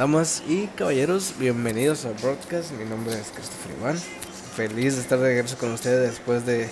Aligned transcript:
Damas 0.00 0.42
y 0.48 0.66
caballeros, 0.68 1.34
bienvenidos 1.38 2.06
al 2.06 2.14
broadcast. 2.14 2.70
Mi 2.72 2.86
nombre 2.86 3.12
es 3.12 3.26
Christopher 3.34 3.76
Iván. 3.78 3.98
Feliz 4.56 4.94
de 4.94 5.02
estar 5.02 5.18
de 5.18 5.26
regreso 5.26 5.58
con 5.58 5.74
ustedes 5.74 6.12
después 6.12 6.46
de, 6.46 6.70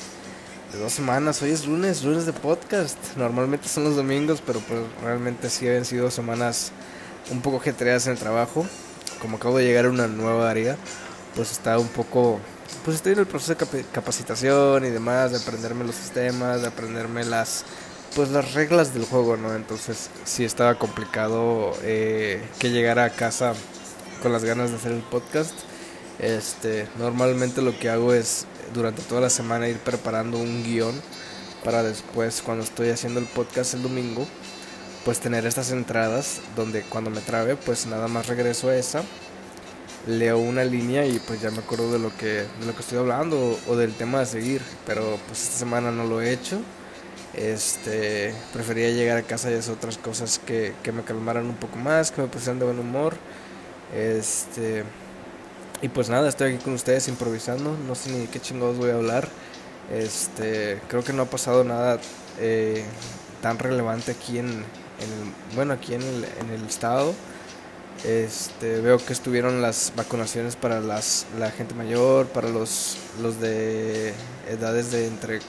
dos 0.81 0.95
semanas. 0.95 1.43
Hoy 1.43 1.51
es 1.51 1.67
lunes, 1.67 2.03
lunes 2.05 2.25
de 2.25 2.33
podcast. 2.33 2.97
Normalmente 3.19 3.69
son 3.69 3.85
los 3.85 3.97
domingos, 3.97 4.43
pero 4.47 4.61
pues 4.61 4.81
realmente 5.03 5.51
sí 5.51 5.69
habían 5.69 5.85
sido 5.85 6.11
semanas 6.11 6.73
un 7.31 7.43
poco 7.43 7.61
getreadas 7.61 8.07
en 8.07 8.13
el 8.13 8.19
trabajo. 8.19 8.65
Como 9.21 9.37
acabo 9.37 9.59
de 9.59 9.67
llegar 9.67 9.85
a 9.85 9.91
una 9.91 10.07
nueva 10.07 10.49
área, 10.49 10.79
pues 11.35 11.53
está 11.53 11.79
un 11.79 11.89
poco. 11.89 12.41
Pues 12.83 12.97
estoy 12.97 13.13
en 13.13 13.19
el 13.19 13.27
proceso 13.27 13.55
de 13.55 13.85
capacitación 13.93 14.87
y 14.87 14.89
demás, 14.89 15.33
de 15.33 15.37
aprenderme 15.37 15.85
los 15.85 15.97
sistemas, 15.97 16.63
de 16.63 16.69
aprenderme 16.69 17.27
las 17.27 17.67
pues 18.19 18.31
las 18.31 18.53
reglas 18.53 18.95
del 18.95 19.05
juego, 19.05 19.37
¿no? 19.37 19.55
Entonces 19.55 20.11
sí 20.25 20.45
estaba 20.45 20.75
complicado 20.77 21.73
eh, 21.85 22.43
que 22.59 22.73
llegara 22.73 23.05
a 23.05 23.11
casa 23.11 23.55
con 24.21 24.33
las 24.33 24.43
ganas 24.43 24.71
de 24.71 24.77
hacer 24.77 24.91
el 24.91 25.03
podcast. 25.03 25.53
Este, 26.19 26.89
normalmente 26.99 27.63
lo 27.63 27.79
que 27.79 27.91
hago 27.91 28.13
es 28.13 28.47
durante 28.75 29.03
toda 29.03 29.21
la 29.21 29.31
semana 29.31 29.69
ir 29.69 29.79
preparando 29.79 30.37
un 30.37 30.65
guion 30.65 31.01
para 31.63 31.85
después 31.85 32.43
cuando 32.45 32.65
estoy 32.65 32.89
haciendo 32.89 33.21
el 33.21 33.27
podcast 33.27 33.75
el 33.75 33.85
domingo, 33.85 34.27
pues 35.05 35.21
tener 35.21 35.47
estas 35.47 35.71
entradas 35.71 36.41
donde 36.57 36.83
cuando 36.83 37.11
me 37.11 37.21
trabe, 37.21 37.55
pues 37.55 37.87
nada 37.87 38.09
más 38.09 38.27
regreso 38.27 38.69
a 38.69 38.75
esa, 38.75 39.05
leo 40.09 40.39
una 40.39 40.65
línea 40.65 41.07
y 41.07 41.21
pues 41.21 41.41
ya 41.41 41.53
me 41.53 41.59
acuerdo 41.59 41.93
de 41.93 42.01
lo 42.01 42.17
que 42.17 42.27
de 42.27 42.67
lo 42.67 42.75
que 42.75 42.81
estoy 42.81 42.99
hablando 42.99 43.57
o, 43.69 43.77
del 43.77 43.95
tema 43.95 44.23
a 44.23 44.27
seguir, 44.27 44.61
pero 44.87 45.21
pues 45.29 45.41
esta 45.45 45.59
semana 45.59 45.93
no 45.93 46.03
lo 46.03 46.21
he 46.21 46.33
hecho 46.33 46.61
este, 47.39 48.35
prefería 48.53 48.91
llegar 48.91 49.17
a 49.17 49.23
casa 49.23 49.51
y 49.51 49.55
hacer 49.55 49.75
otras 49.75 49.97
cosas 49.97 50.41
que, 50.45 50.75
que 50.83 50.93
me 50.93 51.03
calmaran 51.05 51.47
un 51.47 51.55
poco 51.55 51.77
más, 51.77 52.11
que 52.11 52.21
me 52.21 52.29
pusieran 52.29 52.59
de 52.59 52.65
buen 52.65 52.79
humor. 52.79 53.17
Este, 53.95 54.85
y 55.81 55.89
pues 55.89 56.09
nada, 56.09 56.29
estoy 56.29 56.55
aquí 56.55 56.65
con 56.65 56.75
ustedes 56.75 57.07
improvisando, 57.09 57.77
no 57.87 57.95
sé 57.95 58.11
ni 58.11 58.27
qué 58.27 58.41
chingados 58.41 58.77
voy 58.77 58.91
a 58.91 58.95
hablar. 58.95 59.29
Este, 59.93 60.81
creo 60.89 61.05
que 61.05 61.13
no 61.13 61.23
ha 61.23 61.31
pasado 61.31 61.65
nada 61.65 61.99
eh, 62.41 62.85
tan 63.41 63.59
relevante 63.59 64.11
aquí 64.13 64.39
en, 64.39 64.49
en 64.49 65.55
bueno, 65.55 65.73
aquí 65.75 65.95
en 65.95 66.03
el, 66.03 66.25
en 66.25 66.51
el 66.51 66.67
estado. 66.67 67.15
Este, 68.05 68.81
veo 68.81 68.99
que 68.99 69.13
estuvieron 69.13 69.63
las 69.63 69.93
vacunaciones 69.97 70.57
para 70.57 70.81
las, 70.81 71.27
la 71.39 71.51
gente 71.51 71.75
mayor, 71.75 72.27
para 72.27 72.49
los, 72.49 72.97
los 73.21 73.41
de 73.41 74.13
edades 74.49 74.93
de 74.93 75.07
entre 75.07 75.41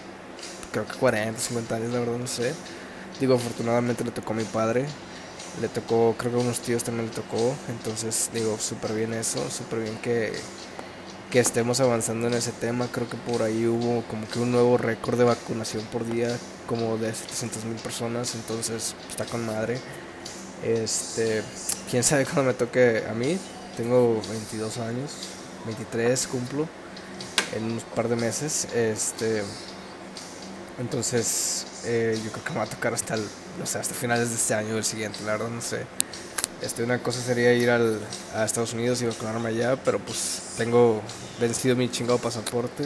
creo 0.71 0.87
que 0.87 0.93
40, 0.97 1.39
50 1.39 1.75
años, 1.75 1.93
la 1.93 1.99
verdad 1.99 2.17
no 2.17 2.27
sé. 2.27 2.53
Digo, 3.19 3.35
afortunadamente 3.35 4.03
le 4.03 4.11
tocó 4.11 4.33
a 4.33 4.35
mi 4.35 4.43
padre, 4.45 4.85
le 5.61 5.67
tocó, 5.67 6.15
creo 6.17 6.31
que 6.31 6.37
a 6.37 6.41
unos 6.41 6.59
tíos 6.59 6.83
también 6.83 7.07
le 7.07 7.13
tocó, 7.13 7.53
entonces 7.67 8.29
digo, 8.33 8.57
súper 8.59 8.93
bien 8.93 9.13
eso, 9.13 9.49
súper 9.49 9.79
bien 9.79 9.97
que, 9.97 10.31
que 11.31 11.39
estemos 11.39 11.79
avanzando 11.81 12.27
en 12.27 12.33
ese 12.33 12.51
tema. 12.51 12.87
Creo 12.91 13.09
que 13.09 13.17
por 13.17 13.41
ahí 13.41 13.65
hubo 13.65 14.03
como 14.03 14.27
que 14.27 14.39
un 14.39 14.51
nuevo 14.51 14.77
récord 14.77 15.17
de 15.17 15.25
vacunación 15.25 15.83
por 15.91 16.05
día, 16.05 16.37
como 16.67 16.97
de 16.97 17.13
700 17.13 17.65
mil 17.65 17.77
personas, 17.77 18.35
entonces 18.35 18.95
está 19.09 19.25
con 19.25 19.45
madre. 19.45 19.79
Este, 20.63 21.41
quién 21.89 22.03
sabe 22.03 22.25
cuándo 22.25 22.43
me 22.43 22.53
toque 22.53 23.03
a 23.09 23.13
mí, 23.13 23.37
tengo 23.75 24.21
22 24.29 24.77
años, 24.79 25.11
23 25.65 26.27
cumplo 26.27 26.67
en 27.55 27.63
un 27.63 27.81
par 27.95 28.07
de 28.07 28.15
meses. 28.15 28.67
Este, 28.73 29.43
entonces, 30.79 31.65
eh, 31.85 32.19
yo 32.23 32.31
creo 32.31 32.43
que 32.43 32.51
me 32.51 32.57
va 32.57 32.63
a 32.63 32.67
tocar 32.67 32.93
hasta, 32.93 33.15
hasta 33.63 33.93
finales 33.93 34.29
de 34.29 34.35
este 34.35 34.53
año 34.53 34.75
o 34.75 34.77
el 34.77 34.85
siguiente, 34.85 35.19
la 35.25 35.33
verdad 35.33 35.49
no 35.49 35.61
sé. 35.61 35.85
Este, 36.61 36.83
una 36.83 37.01
cosa 37.01 37.21
sería 37.21 37.53
ir 37.53 37.69
al, 37.69 37.99
a 38.35 38.43
Estados 38.43 38.73
Unidos 38.73 39.01
y 39.01 39.05
vacunarme 39.05 39.49
allá, 39.49 39.77
pero 39.83 39.99
pues 39.99 40.53
tengo 40.57 41.01
vencido 41.39 41.75
mi 41.75 41.89
chingado 41.89 42.17
pasaporte 42.17 42.85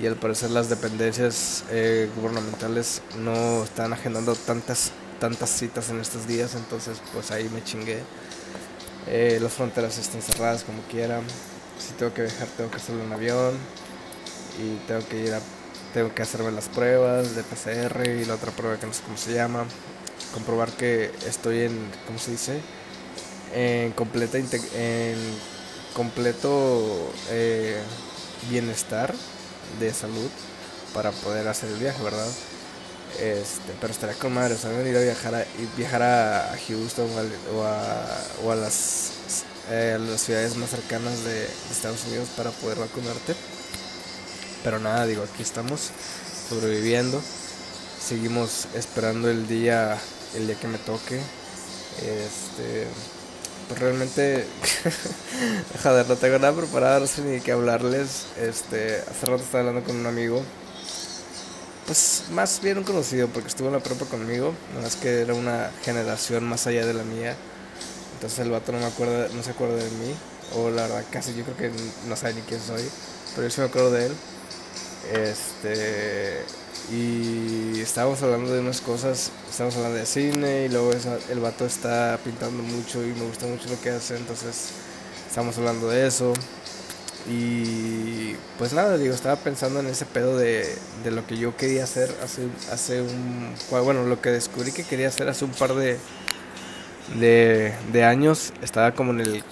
y 0.00 0.06
al 0.06 0.16
parecer 0.16 0.50
las 0.50 0.68
dependencias 0.68 1.64
eh, 1.70 2.08
gubernamentales 2.16 3.02
no 3.18 3.62
están 3.64 3.92
agendando 3.92 4.34
tantas 4.34 4.92
tantas 5.20 5.50
citas 5.50 5.90
en 5.90 6.00
estos 6.00 6.26
días, 6.26 6.54
entonces 6.54 7.00
pues 7.12 7.30
ahí 7.30 7.48
me 7.50 7.62
chingué. 7.62 8.00
Eh, 9.06 9.38
las 9.40 9.52
fronteras 9.52 9.98
están 9.98 10.22
cerradas 10.22 10.64
como 10.64 10.82
quiera. 10.84 11.20
Si 11.78 11.92
tengo 11.92 12.12
que 12.14 12.22
viajar, 12.22 12.48
tengo 12.56 12.70
que 12.70 12.76
hacerlo 12.76 13.04
en 13.04 13.12
avión 13.12 13.54
y 14.58 14.76
tengo 14.86 15.06
que 15.08 15.24
ir 15.24 15.34
a 15.34 15.40
tengo 15.92 16.14
que 16.14 16.22
hacerme 16.22 16.50
las 16.52 16.68
pruebas 16.68 17.34
de 17.34 17.42
PCR 17.42 18.08
y 18.08 18.24
la 18.24 18.34
otra 18.34 18.52
prueba 18.52 18.78
que 18.78 18.86
no 18.86 18.92
sé 18.92 19.02
cómo 19.02 19.16
se 19.16 19.34
llama. 19.34 19.64
Comprobar 20.34 20.70
que 20.70 21.10
estoy 21.26 21.62
en, 21.62 21.90
¿cómo 22.06 22.18
se 22.18 22.32
dice? 22.32 22.60
En 23.54 23.92
completa 23.92 24.38
en 24.38 25.16
completo 25.94 27.12
eh, 27.30 27.80
bienestar 28.48 29.12
de 29.80 29.92
salud 29.92 30.30
para 30.94 31.10
poder 31.10 31.48
hacer 31.48 31.70
el 31.70 31.78
viaje, 31.78 32.02
¿verdad? 32.02 32.28
Este, 33.18 33.72
pero 33.80 33.92
estaría 33.92 34.16
con 34.16 34.32
madre, 34.32 34.56
¿saben? 34.56 34.86
Ir 34.86 34.96
a 34.96 35.00
viajar 35.00 35.34
a, 35.34 35.44
viajar 35.76 36.02
a 36.02 36.56
Houston 36.68 37.08
o 37.54 37.64
a, 37.64 38.06
o 38.44 38.52
a, 38.52 38.54
las, 38.54 39.10
eh, 39.70 39.98
las 40.00 40.20
ciudades 40.20 40.56
más 40.56 40.70
cercanas 40.70 41.24
de 41.24 41.44
Estados 41.70 42.04
Unidos 42.06 42.28
para 42.36 42.50
poder 42.50 42.78
vacunarte. 42.78 43.34
Pero 44.62 44.78
nada, 44.78 45.06
digo, 45.06 45.22
aquí 45.22 45.42
estamos 45.42 45.90
sobreviviendo. 46.48 47.20
Seguimos 48.00 48.66
esperando 48.74 49.30
el 49.30 49.46
día, 49.46 49.98
el 50.34 50.46
día 50.46 50.56
que 50.56 50.68
me 50.68 50.78
toque. 50.78 51.20
Este, 51.98 52.86
pues 53.68 53.80
realmente, 53.80 54.44
joder, 55.82 56.08
no 56.08 56.16
tengo 56.16 56.38
nada 56.38 56.52
preparado, 56.52 57.00
no 57.00 57.06
sé 57.06 57.22
ni 57.22 57.40
qué 57.40 57.52
hablarles. 57.52 58.26
Este, 58.36 58.96
hace 59.08 59.26
rato 59.26 59.42
estaba 59.42 59.60
hablando 59.68 59.86
con 59.86 59.96
un 59.96 60.06
amigo. 60.06 60.42
Pues 61.86 62.24
más 62.30 62.60
bien 62.60 62.78
un 62.78 62.84
conocido, 62.84 63.28
porque 63.28 63.48
estuvo 63.48 63.68
en 63.68 63.74
la 63.74 63.80
prepa 63.80 64.04
conmigo. 64.06 64.54
Nada 64.70 64.82
más 64.82 64.96
que 64.96 65.20
era 65.20 65.34
una 65.34 65.70
generación 65.82 66.44
más 66.44 66.66
allá 66.66 66.84
de 66.84 66.94
la 66.94 67.04
mía. 67.04 67.36
Entonces 68.14 68.38
el 68.40 68.50
vato 68.50 68.72
no 68.72 68.78
me 68.78 68.86
acuerda, 68.86 69.28
no 69.34 69.42
se 69.42 69.50
acuerda 69.50 69.76
de 69.76 69.90
mí. 69.90 70.14
O 70.56 70.70
la 70.70 70.82
verdad, 70.82 71.04
casi 71.10 71.34
yo 71.34 71.44
creo 71.44 71.56
que 71.56 71.70
no 72.08 72.16
sabe 72.16 72.34
ni 72.34 72.42
quién 72.42 72.60
soy. 72.60 72.82
Pero 73.34 73.46
yo 73.46 73.50
sí 73.50 73.60
me 73.60 73.66
acuerdo 73.68 73.90
de 73.92 74.06
él. 74.06 74.12
Este. 75.12 76.44
Y 76.92 77.80
estábamos 77.80 78.22
hablando 78.22 78.52
de 78.52 78.60
unas 78.60 78.80
cosas, 78.80 79.30
estábamos 79.48 79.76
hablando 79.76 79.98
de 79.98 80.06
cine 80.06 80.64
y 80.64 80.68
luego 80.68 80.90
el 81.30 81.40
vato 81.40 81.64
está 81.64 82.18
pintando 82.24 82.62
mucho 82.62 83.04
y 83.04 83.12
me 83.12 83.26
gusta 83.26 83.46
mucho 83.46 83.68
lo 83.68 83.80
que 83.80 83.90
hace, 83.90 84.16
entonces 84.16 84.70
estamos 85.28 85.56
hablando 85.58 85.88
de 85.88 86.06
eso. 86.06 86.32
Y 87.28 88.34
pues 88.58 88.72
nada, 88.72 88.96
digo, 88.96 89.14
estaba 89.14 89.36
pensando 89.36 89.80
en 89.80 89.86
ese 89.86 90.06
pedo 90.06 90.36
de, 90.36 90.74
de 91.04 91.10
lo 91.10 91.26
que 91.26 91.36
yo 91.36 91.56
quería 91.56 91.84
hacer 91.84 92.12
hace, 92.24 92.48
hace 92.72 93.02
un... 93.02 93.54
Bueno, 93.70 94.04
lo 94.04 94.20
que 94.20 94.30
descubrí 94.30 94.72
que 94.72 94.84
quería 94.84 95.08
hacer 95.08 95.28
hace 95.28 95.44
un 95.44 95.52
par 95.52 95.74
de, 95.74 95.98
de, 97.18 97.74
de 97.92 98.04
años. 98.04 98.52
Estaba 98.62 98.92
como 98.94 99.12
en 99.12 99.20
el 99.20 99.44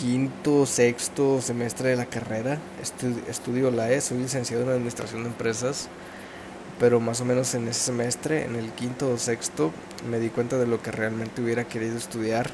quinto, 0.00 0.64
sexto 0.64 1.42
semestre 1.42 1.90
de 1.90 1.96
la 1.96 2.06
carrera. 2.06 2.58
estudio 3.28 3.70
la 3.70 3.92
E, 3.92 4.00
soy 4.00 4.18
licenciado 4.18 4.62
en 4.62 4.70
Administración 4.70 5.24
de 5.24 5.28
Empresas, 5.28 5.88
pero 6.78 7.00
más 7.00 7.20
o 7.20 7.26
menos 7.26 7.54
en 7.54 7.68
ese 7.68 7.80
semestre, 7.80 8.44
en 8.46 8.56
el 8.56 8.70
quinto 8.72 9.10
o 9.10 9.18
sexto, 9.18 9.72
me 10.10 10.18
di 10.18 10.30
cuenta 10.30 10.56
de 10.56 10.66
lo 10.66 10.82
que 10.82 10.90
realmente 10.90 11.42
hubiera 11.42 11.64
querido 11.64 11.98
estudiar. 11.98 12.48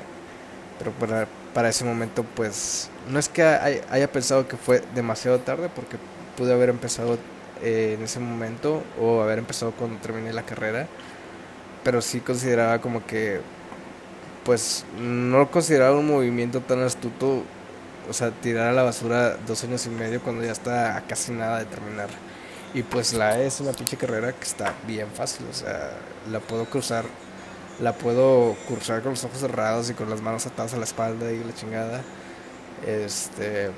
Pero 0.79 0.91
para, 0.93 1.29
para 1.55 1.69
ese 1.69 1.85
momento, 1.85 2.25
pues, 2.35 2.91
no 3.09 3.19
es 3.21 3.29
que 3.29 3.45
haya 3.45 4.11
pensado 4.11 4.49
que 4.49 4.57
fue 4.57 4.83
demasiado 4.97 5.39
tarde, 5.39 5.71
porque 5.73 5.99
pude 6.37 6.53
haber 6.53 6.69
empezado 6.69 7.17
eh, 7.63 7.95
en 7.97 8.03
ese 8.03 8.19
momento 8.19 8.83
o 9.01 9.23
haber 9.23 9.39
empezado 9.39 9.71
cuando 9.71 10.01
terminé 10.01 10.33
la 10.33 10.43
carrera, 10.43 10.89
pero 11.85 12.03
sí 12.03 12.19
consideraba 12.19 12.81
como 12.81 13.07
que 13.07 13.41
pues 14.47 14.85
no 14.97 15.39
lo 15.39 15.51
consideraba 15.51 15.99
un 15.99 16.07
movimiento 16.07 16.61
tan 16.61 16.81
astuto, 16.81 17.43
o 18.09 18.13
sea, 18.13 18.31
tirar 18.31 18.69
a 18.69 18.73
la 18.73 18.85
basura 18.85 19.37
dos 19.45 19.65
años 19.65 19.85
y 19.87 19.91
medio 19.91 20.23
cuando 20.23 20.45
ya 20.45 20.53
está 20.53 20.97
a 20.97 21.01
casi 21.03 21.33
nada 21.33 21.59
de 21.59 21.65
terminar. 21.65 22.09
Y 22.73 22.85
pues 22.85 23.13
la 23.13 23.41
E 23.41 23.47
es 23.47 23.61
una 23.61 23.73
pinche 23.73 23.97
carrera 23.97 24.33
que 24.33 24.45
está 24.45 24.73
bien 24.87 25.09
fácil, 25.13 25.47
o 25.51 25.53
sea, 25.53 25.91
la 26.31 26.39
puedo 26.39 26.65
cruzar, 26.67 27.05
la 27.81 27.93
puedo 27.95 28.55
cursar 28.69 29.03
con 29.03 29.13
los 29.13 29.25
ojos 29.25 29.39
cerrados 29.41 29.91
y 29.91 29.95
con 29.95 30.09
las 30.09 30.23
manos 30.23 30.47
atadas 30.47 30.75
a 30.75 30.77
la 30.77 30.85
espalda 30.85 31.33
y 31.33 31.43
la 31.43 31.53
chingada. 31.53 32.03
Este, 32.87 33.71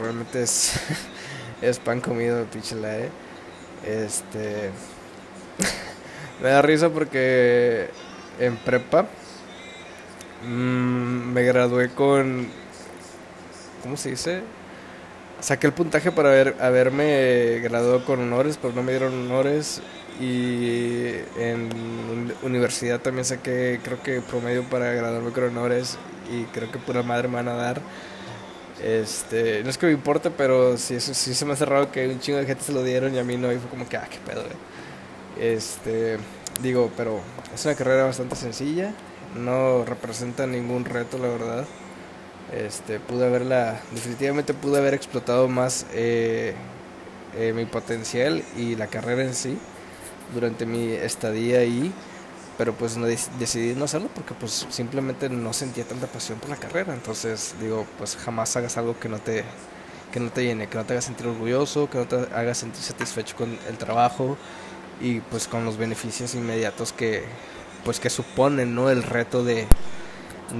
realmente 0.00 0.42
es, 0.42 0.80
es 1.60 1.78
pan 1.78 2.00
comido, 2.00 2.42
pinche 2.46 2.74
la 2.74 2.96
E. 2.96 3.10
Este, 3.84 4.70
me 6.42 6.48
da 6.48 6.62
risa 6.62 6.88
porque 6.88 7.90
en 8.40 8.56
prepa 8.56 9.06
Mm, 10.46 11.32
me 11.32 11.42
gradué 11.42 11.90
con. 11.94 12.48
¿Cómo 13.82 13.96
se 13.96 14.10
dice? 14.10 14.42
Saqué 15.40 15.66
el 15.68 15.74
puntaje 15.74 16.12
para 16.12 16.30
haber, 16.30 16.56
haberme 16.60 17.60
graduado 17.62 18.04
con 18.04 18.20
honores, 18.20 18.58
pero 18.60 18.74
no 18.74 18.82
me 18.82 18.92
dieron 18.92 19.14
honores. 19.14 19.82
Y 20.18 21.10
en 21.36 22.34
universidad 22.42 23.00
también 23.02 23.24
saqué, 23.26 23.80
creo 23.84 24.02
que 24.02 24.22
promedio 24.22 24.64
para 24.68 24.92
graduarme 24.92 25.32
con 25.32 25.44
honores. 25.44 25.98
y 26.28 26.46
creo 26.46 26.70
que 26.70 26.78
pura 26.78 27.02
madre 27.02 27.28
me 27.28 27.36
van 27.36 27.48
a 27.48 27.54
dar. 27.54 27.82
Este, 28.78 29.62
no 29.64 29.70
es 29.70 29.78
que 29.78 29.86
me 29.86 29.92
importe, 29.92 30.30
pero 30.30 30.76
sí, 30.78 31.00
sí 31.00 31.34
se 31.34 31.44
me 31.46 31.54
ha 31.54 31.56
cerrado 31.56 31.90
que 31.92 32.08
un 32.08 32.20
chingo 32.20 32.38
de 32.38 32.46
gente 32.46 32.62
se 32.64 32.72
lo 32.72 32.82
dieron 32.84 33.14
y 33.14 33.18
a 33.18 33.24
mí 33.24 33.36
no, 33.38 33.52
y 33.52 33.58
fue 33.58 33.70
como 33.70 33.88
que, 33.88 33.96
ah, 33.96 34.08
qué 34.10 34.18
pedo, 34.20 34.44
Este, 35.36 36.18
digo, 36.62 36.90
pero 36.96 37.20
es 37.54 37.64
una 37.64 37.74
carrera 37.74 38.04
bastante 38.04 38.36
sencilla, 38.36 38.94
no 39.36 39.84
representa 39.84 40.46
ningún 40.46 40.84
reto, 40.84 41.18
la 41.18 41.28
verdad. 41.28 41.64
Este, 42.52 43.00
pude 43.00 43.26
haberla, 43.26 43.80
definitivamente 43.92 44.54
pude 44.54 44.78
haber 44.78 44.94
explotado 44.94 45.48
más 45.48 45.86
eh, 45.92 46.54
eh, 47.36 47.52
mi 47.52 47.64
potencial 47.66 48.42
y 48.56 48.76
la 48.76 48.86
carrera 48.86 49.22
en 49.22 49.34
sí 49.34 49.58
durante 50.32 50.64
mi 50.64 50.92
estadía 50.92 51.58
ahí 51.58 51.92
pero 52.58 52.72
pues 52.72 52.96
no 52.96 53.06
decidí 53.06 53.74
no 53.74 53.84
hacerlo 53.84 54.08
porque 54.14 54.34
pues 54.34 54.66
simplemente 54.70 55.28
no 55.28 55.52
sentía 55.52 55.84
tanta 55.84 56.06
pasión 56.06 56.38
por 56.38 56.50
la 56.50 56.56
carrera 56.56 56.94
entonces 56.94 57.54
digo 57.60 57.86
pues 57.98 58.16
jamás 58.16 58.56
hagas 58.56 58.76
algo 58.78 58.98
que 58.98 59.08
no 59.08 59.18
te 59.18 59.44
que 60.12 60.20
no 60.20 60.30
te 60.30 60.44
llene 60.44 60.68
que 60.68 60.78
no 60.78 60.84
te 60.84 60.94
haga 60.94 61.02
sentir 61.02 61.26
orgulloso 61.26 61.90
que 61.90 61.98
no 61.98 62.06
te 62.06 62.16
haga 62.34 62.54
sentir 62.54 62.82
satisfecho 62.82 63.36
con 63.36 63.58
el 63.68 63.76
trabajo 63.76 64.36
y 65.00 65.20
pues 65.20 65.46
con 65.46 65.64
los 65.64 65.76
beneficios 65.76 66.34
inmediatos 66.34 66.92
que 66.92 67.24
pues 67.86 67.98
que 67.98 68.10
suponen 68.10 68.74
no 68.74 68.90
el 68.90 69.02
reto 69.02 69.42
de, 69.42 69.66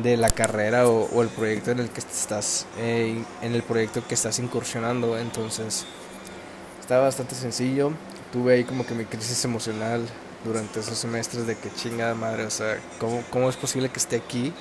de 0.02 0.16
la 0.16 0.30
carrera 0.30 0.88
o, 0.88 1.22
el 1.22 1.28
proyecto 1.28 1.72
en 1.72 1.80
el 1.80 1.90
que 1.90 2.00
estás 2.00 2.66
eh, 2.78 3.22
en 3.42 3.54
el 3.54 3.62
proyecto 3.62 4.02
que 4.08 4.14
estás 4.14 4.38
incursionando 4.38 5.18
entonces 5.18 5.84
estaba 6.80 7.02
bastante 7.02 7.34
sencillo 7.34 7.92
tuve 8.32 8.54
ahí 8.54 8.64
como 8.64 8.86
que 8.86 8.94
mi 8.94 9.04
crisis 9.04 9.44
emocional 9.44 10.06
durante 10.46 10.80
esos 10.80 10.96
semestres 10.96 11.46
de 11.46 11.56
que 11.56 11.72
chingada 11.74 12.14
madre, 12.14 12.44
o 12.44 12.50
sea, 12.50 12.78
¿cómo, 12.98 13.22
cómo 13.30 13.50
es 13.50 13.56
posible 13.56 13.88
que 13.88 13.98
esté 13.98 14.16
aquí 14.16 14.52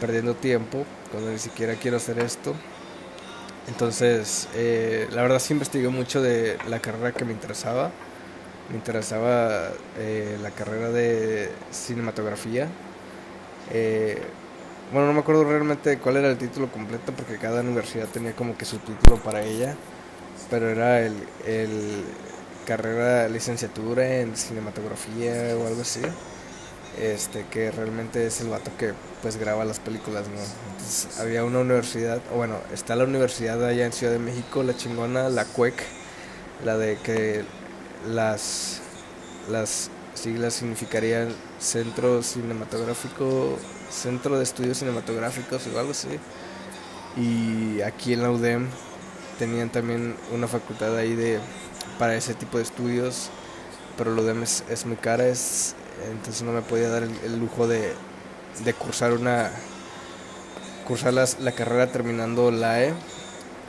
perdiendo 0.00 0.34
tiempo 0.34 0.84
cuando 1.10 1.30
ni 1.30 1.38
siquiera 1.38 1.74
quiero 1.74 1.98
hacer 1.98 2.18
esto? 2.18 2.54
Entonces, 3.68 4.48
eh, 4.54 5.06
la 5.12 5.22
verdad 5.22 5.38
sí 5.38 5.52
investigué 5.52 5.88
mucho 5.88 6.20
de 6.20 6.58
la 6.68 6.80
carrera 6.80 7.12
que 7.12 7.24
me 7.24 7.32
interesaba. 7.32 7.92
Me 8.70 8.76
interesaba 8.76 9.70
eh, 9.98 10.38
la 10.42 10.50
carrera 10.50 10.90
de 10.90 11.50
cinematografía. 11.70 12.68
Eh, 13.70 14.20
bueno, 14.92 15.08
no 15.08 15.14
me 15.14 15.20
acuerdo 15.20 15.44
realmente 15.44 15.98
cuál 15.98 16.16
era 16.18 16.28
el 16.28 16.38
título 16.38 16.70
completo 16.70 17.12
porque 17.12 17.38
cada 17.38 17.60
universidad 17.60 18.08
tenía 18.08 18.34
como 18.34 18.56
que 18.56 18.64
su 18.64 18.78
título 18.78 19.16
para 19.22 19.42
ella. 19.42 19.76
Pero 20.50 20.68
era 20.70 21.00
el, 21.00 21.14
el 21.46 22.04
carrera, 22.66 23.28
licenciatura 23.28 24.20
en 24.20 24.36
cinematografía 24.36 25.56
o 25.56 25.66
algo 25.66 25.82
así. 25.82 26.02
Este, 27.00 27.46
que 27.50 27.70
realmente 27.70 28.26
es 28.26 28.42
el 28.42 28.48
vato 28.48 28.70
que 28.76 28.92
pues 29.22 29.38
graba 29.38 29.64
las 29.64 29.80
películas, 29.80 30.28
¿no? 30.28 30.40
Entonces 30.72 31.18
había 31.18 31.42
una 31.44 31.60
universidad, 31.60 32.20
o 32.32 32.36
bueno, 32.36 32.56
está 32.72 32.96
la 32.96 33.04
universidad 33.04 33.64
allá 33.64 33.86
en 33.86 33.92
Ciudad 33.92 34.12
de 34.12 34.18
México, 34.18 34.62
la 34.62 34.76
chingona, 34.76 35.30
la 35.30 35.46
CUEC, 35.46 35.74
la 36.64 36.76
de 36.76 36.98
que 36.98 37.44
las, 38.08 38.80
las 39.50 39.90
siglas 40.14 40.54
significarían 40.54 41.34
Centro 41.58 42.22
Cinematográfico, 42.22 43.58
Centro 43.90 44.36
de 44.36 44.44
Estudios 44.44 44.78
Cinematográficos 44.78 45.66
o 45.66 45.78
algo 45.78 45.92
así. 45.92 46.08
Y 47.16 47.80
aquí 47.82 48.12
en 48.12 48.22
la 48.22 48.30
UDEM 48.30 48.68
tenían 49.38 49.70
también 49.70 50.16
una 50.32 50.48
facultad 50.48 50.96
ahí 50.96 51.14
de 51.14 51.40
para 51.98 52.14
ese 52.14 52.34
tipo 52.34 52.58
de 52.58 52.64
estudios, 52.64 53.30
pero 53.98 54.12
lo 54.12 54.22
demás 54.22 54.64
es, 54.68 54.86
muy 54.86 54.96
cara, 54.96 55.26
es, 55.26 55.74
entonces 56.10 56.42
no 56.42 56.52
me 56.52 56.62
podía 56.62 56.88
dar 56.88 57.02
el, 57.02 57.38
lujo 57.38 57.66
de, 57.66 57.92
de, 58.64 58.74
cursar 58.74 59.12
una 59.12 59.50
cursar 60.86 61.12
la 61.12 61.52
carrera 61.52 61.92
terminando 61.92 62.50
la 62.50 62.82
E. 62.82 62.94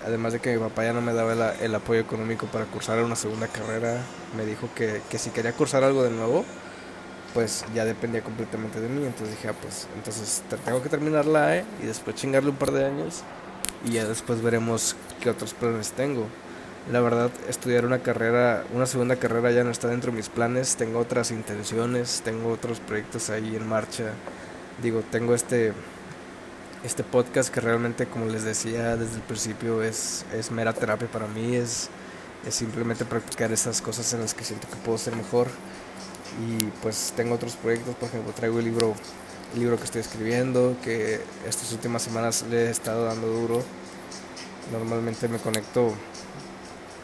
Además 0.05 0.33
de 0.33 0.39
que 0.39 0.53
mi 0.53 0.59
papá 0.59 0.83
ya 0.83 0.93
no 0.93 1.01
me 1.01 1.13
daba 1.13 1.53
el 1.53 1.75
apoyo 1.75 1.99
económico 1.99 2.45
para 2.47 2.65
cursar 2.65 3.03
una 3.03 3.15
segunda 3.15 3.47
carrera, 3.47 4.01
me 4.35 4.45
dijo 4.45 4.69
que, 4.75 5.01
que 5.09 5.17
si 5.17 5.29
quería 5.29 5.53
cursar 5.53 5.83
algo 5.83 6.03
de 6.03 6.09
nuevo, 6.09 6.43
pues 7.33 7.65
ya 7.73 7.85
dependía 7.85 8.21
completamente 8.21 8.79
de 8.79 8.89
mí. 8.89 9.05
Entonces 9.05 9.31
dije, 9.35 9.49
ah, 9.49 9.55
pues 9.59 9.87
entonces 9.95 10.43
tengo 10.65 10.81
que 10.81 10.89
terminar 10.89 11.25
la 11.25 11.57
E 11.57 11.65
y 11.81 11.85
después 11.85 12.15
chingarle 12.15 12.49
un 12.49 12.55
par 12.57 12.71
de 12.71 12.85
años 12.85 13.23
y 13.85 13.93
ya 13.93 14.05
después 14.05 14.41
veremos 14.41 14.95
qué 15.21 15.29
otros 15.29 15.53
planes 15.53 15.91
tengo. 15.91 16.27
La 16.91 16.99
verdad, 16.99 17.31
estudiar 17.47 17.85
una 17.85 17.99
carrera, 17.99 18.65
una 18.73 18.85
segunda 18.85 19.15
carrera 19.15 19.51
ya 19.51 19.63
no 19.63 19.71
está 19.71 19.87
dentro 19.87 20.11
de 20.11 20.17
mis 20.17 20.27
planes. 20.27 20.75
Tengo 20.75 20.99
otras 20.99 21.31
intenciones, 21.31 22.21
tengo 22.25 22.51
otros 22.51 22.81
proyectos 22.81 23.29
ahí 23.29 23.55
en 23.55 23.67
marcha. 23.67 24.11
Digo, 24.81 25.01
tengo 25.09 25.33
este, 25.33 25.71
este 26.83 27.03
podcast 27.03 27.49
que 27.49 27.61
realmente, 27.61 28.07
como 28.07 28.25
les 28.25 28.43
decía 28.43 28.97
desde 28.97 29.15
el 29.15 29.21
principio, 29.21 29.81
es, 29.81 30.25
es 30.33 30.51
mera 30.51 30.73
terapia 30.73 31.07
para 31.07 31.27
mí. 31.27 31.55
Es, 31.55 31.89
es 32.45 32.55
simplemente 32.55 33.05
practicar 33.05 33.51
esas 33.51 33.81
cosas 33.81 34.13
en 34.13 34.21
las 34.21 34.33
que 34.33 34.43
siento 34.43 34.67
que 34.67 34.75
puedo 34.75 34.97
ser 34.97 35.15
mejor. 35.15 35.47
Y 36.45 36.63
pues 36.81 37.13
tengo 37.15 37.35
otros 37.35 37.55
proyectos, 37.55 37.95
por 37.95 38.09
ejemplo, 38.09 38.33
traigo 38.33 38.59
el 38.59 38.65
libro, 38.65 38.95
el 39.53 39.59
libro 39.59 39.77
que 39.77 39.85
estoy 39.85 40.01
escribiendo, 40.01 40.75
que 40.83 41.21
estas 41.47 41.71
últimas 41.71 42.01
semanas 42.01 42.43
le 42.49 42.65
he 42.65 42.69
estado 42.69 43.05
dando 43.05 43.27
duro. 43.27 43.63
Normalmente 44.71 45.27
me 45.27 45.37
conecto 45.37 45.93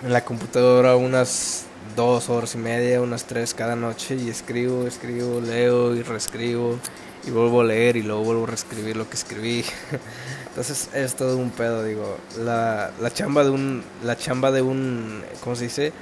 en 0.04 0.12
la 0.12 0.25
computadora 0.25 0.96
unas 0.96 1.66
dos 1.96 2.30
horas 2.30 2.56
y 2.56 2.58
media, 2.58 3.02
unas 3.02 3.25
tres 3.25 3.54
cada 3.54 3.75
noche 3.75 4.16
y 4.16 4.30
escribo, 4.30 4.88
escribo, 4.88 5.40
leo 5.42 5.96
y 5.96 6.04
reescribo 6.04 6.78
y 7.25 7.31
vuelvo 7.31 7.62
a 7.62 7.63
leer 7.66 7.98
y 7.98 8.04
luego 8.04 8.24
vuelvo 8.24 8.44
a 8.44 8.48
reescribir 8.48 8.95
lo 8.95 9.10
que 9.10 9.16
escribí. 9.16 9.66
Entonces 10.48 10.89
es 10.94 11.16
todo 11.16 11.38
un 11.38 11.51
pedo, 11.51 11.83
digo, 11.83 12.18
la, 12.39 12.92
la 13.00 13.13
chamba 13.13 13.44
de 13.44 13.50
un 13.50 13.83
la 14.04 14.18
chamba 14.18 14.51
de 14.51 14.62
un 14.62 15.24
¿cómo 15.42 15.56
se 15.56 15.66
dice? 15.66 15.94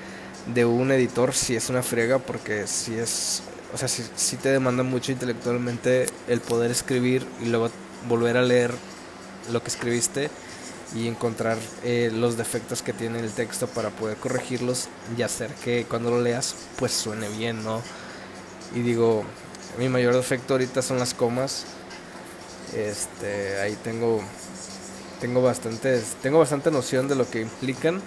de 0.53 0.63
un 0.65 0.91
editor 0.91 1.33
si 1.33 1.55
es 1.55 1.69
una 1.69 1.83
friega 1.83 2.19
porque 2.19 2.67
si 2.67 2.93
es 2.95 3.43
o 3.73 3.77
sea, 3.77 3.87
si, 3.87 4.03
si 4.15 4.37
te 4.37 4.49
demanda 4.49 4.83
mucho 4.83 5.11
intelectualmente 5.11 6.07
el 6.27 6.39
poder 6.39 6.71
escribir 6.71 7.27
y 7.41 7.47
luego 7.47 7.69
volver 8.07 8.37
a 8.37 8.41
leer 8.41 8.71
lo 9.51 9.61
que 9.61 9.67
escribiste 9.67 10.29
y 10.95 11.07
encontrar 11.07 11.57
eh, 11.83 12.09
los 12.13 12.37
defectos 12.37 12.81
que 12.81 12.93
tiene 12.93 13.19
el 13.19 13.31
texto 13.31 13.67
para 13.67 13.89
poder 13.89 14.17
corregirlos 14.17 14.87
y 15.17 15.21
hacer 15.21 15.53
que 15.63 15.85
cuando 15.85 16.11
lo 16.11 16.21
leas 16.21 16.55
pues 16.77 16.93
suene 16.93 17.27
bien, 17.29 17.63
¿no? 17.63 17.81
Y 18.73 18.81
digo, 18.81 19.25
mi 19.77 19.89
mayor 19.89 20.15
defecto 20.15 20.53
ahorita 20.53 20.81
son 20.81 21.00
las 21.00 21.13
comas. 21.13 21.65
Este, 22.75 23.59
ahí 23.62 23.77
tengo 23.83 24.21
tengo 25.21 25.41
bastantes 25.41 26.16
tengo 26.21 26.40
bastante 26.40 26.69
noción 26.69 27.07
de 27.07 27.16
lo 27.16 27.30
que 27.30 27.42
implican 27.42 28.01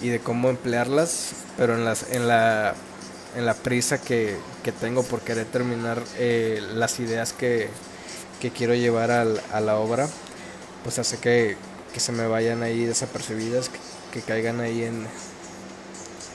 y 0.00 0.08
de 0.08 0.20
cómo 0.20 0.50
emplearlas, 0.50 1.30
pero 1.56 1.74
en 1.74 1.84
las 1.84 2.10
en 2.10 2.28
la 2.28 2.74
en 3.36 3.46
la 3.46 3.54
prisa 3.54 3.98
que, 3.98 4.36
que 4.62 4.72
tengo 4.72 5.02
por 5.02 5.20
querer 5.20 5.46
terminar 5.46 6.02
eh, 6.18 6.62
las 6.74 6.98
ideas 7.00 7.32
que, 7.32 7.68
que 8.40 8.50
quiero 8.50 8.74
llevar 8.74 9.10
al, 9.10 9.40
a 9.52 9.60
la 9.60 9.76
obra, 9.76 10.08
pues 10.82 10.98
hace 10.98 11.18
que, 11.18 11.56
que 11.92 12.00
se 12.00 12.12
me 12.12 12.26
vayan 12.26 12.62
ahí 12.62 12.84
desapercibidas, 12.84 13.70
que, 14.12 14.20
caigan 14.22 14.60
ahí 14.60 14.82
en... 14.82 15.06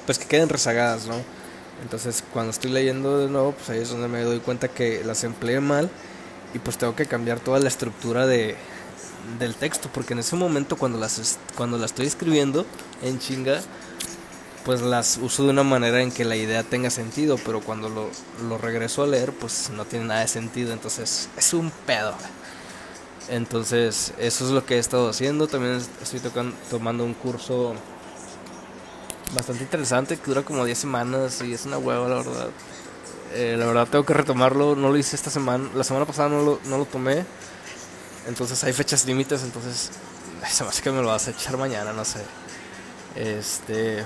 pues 0.05 0.17
que 0.17 0.25
queden 0.25 0.47
rezagadas, 0.47 1.05
¿no? 1.05 1.15
Entonces 1.81 2.23
cuando 2.31 2.51
estoy 2.51 2.71
leyendo 2.71 3.19
de 3.19 3.29
nuevo, 3.29 3.53
pues 3.53 3.69
ahí 3.69 3.79
es 3.79 3.89
donde 3.89 4.07
me 4.07 4.21
doy 4.21 4.39
cuenta 4.39 4.67
que 4.67 5.03
las 5.03 5.23
empleé 5.23 5.59
mal 5.59 5.89
y 6.53 6.59
pues 6.59 6.77
tengo 6.77 6.95
que 6.95 7.05
cambiar 7.05 7.39
toda 7.39 7.59
la 7.59 7.67
estructura 7.67 8.27
de, 8.27 8.55
del 9.39 9.55
texto, 9.55 9.89
porque 9.93 10.13
en 10.13 10.19
ese 10.19 10.35
momento 10.35 10.77
cuando 10.77 10.99
las, 10.99 11.39
cuando 11.57 11.77
las 11.77 11.91
estoy 11.91 12.05
escribiendo 12.05 12.65
en 13.01 13.19
chinga, 13.19 13.61
pues 14.63 14.81
las 14.81 15.17
uso 15.17 15.43
de 15.43 15.49
una 15.49 15.63
manera 15.63 16.01
en 16.01 16.11
que 16.11 16.23
la 16.23 16.35
idea 16.35 16.63
tenga 16.63 16.89
sentido, 16.89 17.37
pero 17.43 17.61
cuando 17.61 17.89
lo, 17.89 18.09
lo 18.47 18.57
regreso 18.57 19.03
a 19.03 19.07
leer, 19.07 19.33
pues 19.33 19.71
no 19.75 19.85
tiene 19.85 20.05
nada 20.05 20.21
de 20.21 20.27
sentido, 20.27 20.71
entonces 20.71 21.27
es 21.35 21.53
un 21.53 21.71
pedo. 21.85 22.13
Entonces, 23.29 24.13
eso 24.19 24.45
es 24.45 24.51
lo 24.51 24.65
que 24.65 24.75
he 24.75 24.79
estado 24.79 25.09
haciendo. 25.09 25.47
También 25.47 25.81
estoy 26.01 26.19
tocando, 26.19 26.55
tomando 26.69 27.05
un 27.05 27.13
curso 27.13 27.73
bastante 29.33 29.63
interesante 29.63 30.17
que 30.17 30.25
dura 30.25 30.43
como 30.43 30.65
10 30.65 30.77
semanas 30.77 31.41
y 31.41 31.53
es 31.53 31.65
una 31.65 31.77
hueva, 31.77 32.07
la 32.07 32.15
verdad. 32.15 32.49
Eh, 33.33 33.55
la 33.57 33.65
verdad, 33.65 33.87
tengo 33.87 34.05
que 34.05 34.13
retomarlo. 34.13 34.75
No 34.75 34.89
lo 34.89 34.97
hice 34.97 35.15
esta 35.15 35.29
semana. 35.29 35.69
La 35.75 35.83
semana 35.83 36.05
pasada 36.05 36.29
no 36.29 36.41
lo, 36.41 36.59
no 36.65 36.77
lo 36.77 36.85
tomé. 36.85 37.25
Entonces, 38.27 38.63
hay 38.63 38.73
fechas 38.73 39.05
límites. 39.05 39.43
Entonces, 39.43 39.91
se 40.49 40.63
me 40.63 40.69
hace 40.69 40.81
que 40.81 40.91
me 40.91 41.01
lo 41.01 41.07
vas 41.07 41.27
a 41.27 41.31
echar 41.31 41.57
mañana, 41.57 41.93
no 41.93 42.05
sé. 42.05 42.19
Este. 43.15 44.05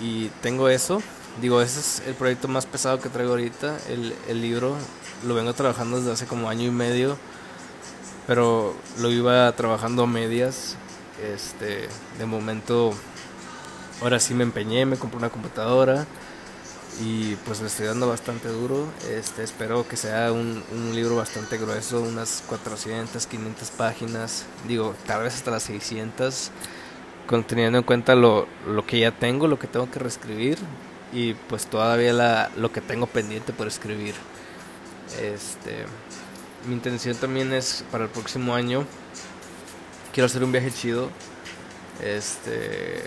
Y 0.00 0.28
tengo 0.40 0.68
eso. 0.68 1.02
Digo, 1.40 1.60
ese 1.60 1.80
es 1.80 2.02
el 2.06 2.14
proyecto 2.14 2.48
más 2.48 2.66
pesado 2.66 3.00
que 3.00 3.08
traigo 3.08 3.32
ahorita. 3.32 3.76
El, 3.88 4.14
el 4.28 4.40
libro 4.40 4.76
lo 5.26 5.34
vengo 5.34 5.52
trabajando 5.54 5.98
desde 5.98 6.12
hace 6.12 6.26
como 6.26 6.48
año 6.48 6.64
y 6.64 6.70
medio 6.70 7.16
pero 8.26 8.74
lo 8.98 9.10
iba 9.10 9.50
trabajando 9.52 10.04
a 10.04 10.06
medias. 10.06 10.76
Este, 11.22 11.88
de 12.18 12.26
momento, 12.26 12.92
ahora 14.02 14.20
sí 14.20 14.34
me 14.34 14.44
empeñé, 14.44 14.86
me 14.86 14.96
compré 14.96 15.18
una 15.18 15.30
computadora 15.30 16.06
y 17.02 17.34
pues 17.44 17.60
le 17.60 17.66
estoy 17.66 17.86
dando 17.86 18.08
bastante 18.08 18.48
duro. 18.48 18.86
Este, 19.10 19.42
espero 19.42 19.86
que 19.86 19.96
sea 19.96 20.32
un, 20.32 20.62
un, 20.72 20.94
libro 20.94 21.16
bastante 21.16 21.58
grueso, 21.58 22.00
unas 22.02 22.42
400, 22.46 23.26
500 23.26 23.70
páginas, 23.70 24.44
digo, 24.68 24.94
tal 25.06 25.22
vez 25.22 25.34
hasta 25.34 25.50
las 25.50 25.64
600, 25.64 26.50
teniendo 27.46 27.78
en 27.78 27.84
cuenta 27.84 28.14
lo, 28.14 28.46
lo 28.66 28.86
que 28.86 29.00
ya 29.00 29.12
tengo, 29.12 29.48
lo 29.48 29.58
que 29.58 29.66
tengo 29.66 29.90
que 29.90 29.98
reescribir 29.98 30.58
y 31.12 31.34
pues 31.34 31.66
todavía 31.66 32.12
la, 32.12 32.50
lo 32.56 32.72
que 32.72 32.80
tengo 32.80 33.06
pendiente 33.06 33.52
por 33.52 33.66
escribir. 33.66 34.14
Este, 35.20 35.84
mi 36.66 36.74
intención 36.74 37.16
también 37.16 37.52
es 37.52 37.84
para 37.90 38.04
el 38.04 38.10
próximo 38.10 38.54
año, 38.54 38.84
quiero 40.12 40.26
hacer 40.26 40.44
un 40.44 40.52
viaje 40.52 40.70
chido. 40.70 41.10
Este, 42.02 43.02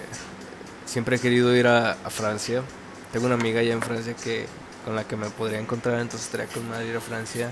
siempre 0.88 1.18
he 1.18 1.20
querido 1.20 1.56
ir 1.56 1.68
a, 1.68 1.96
Francia 2.10 2.64
tengo 3.12 3.28
una 3.28 3.36
amiga 3.36 3.60
allá 3.60 3.74
en 3.74 3.82
Francia 3.82 4.16
que 4.16 4.48
con 4.84 4.96
la 4.96 5.04
que 5.04 5.16
me 5.16 5.30
podría 5.30 5.60
encontrar, 5.60 6.00
entonces 6.00 6.28
estaría 6.28 6.48
con 6.48 6.68
madre 6.70 6.88
ir 6.88 6.96
a 6.96 7.02
Francia. 7.02 7.52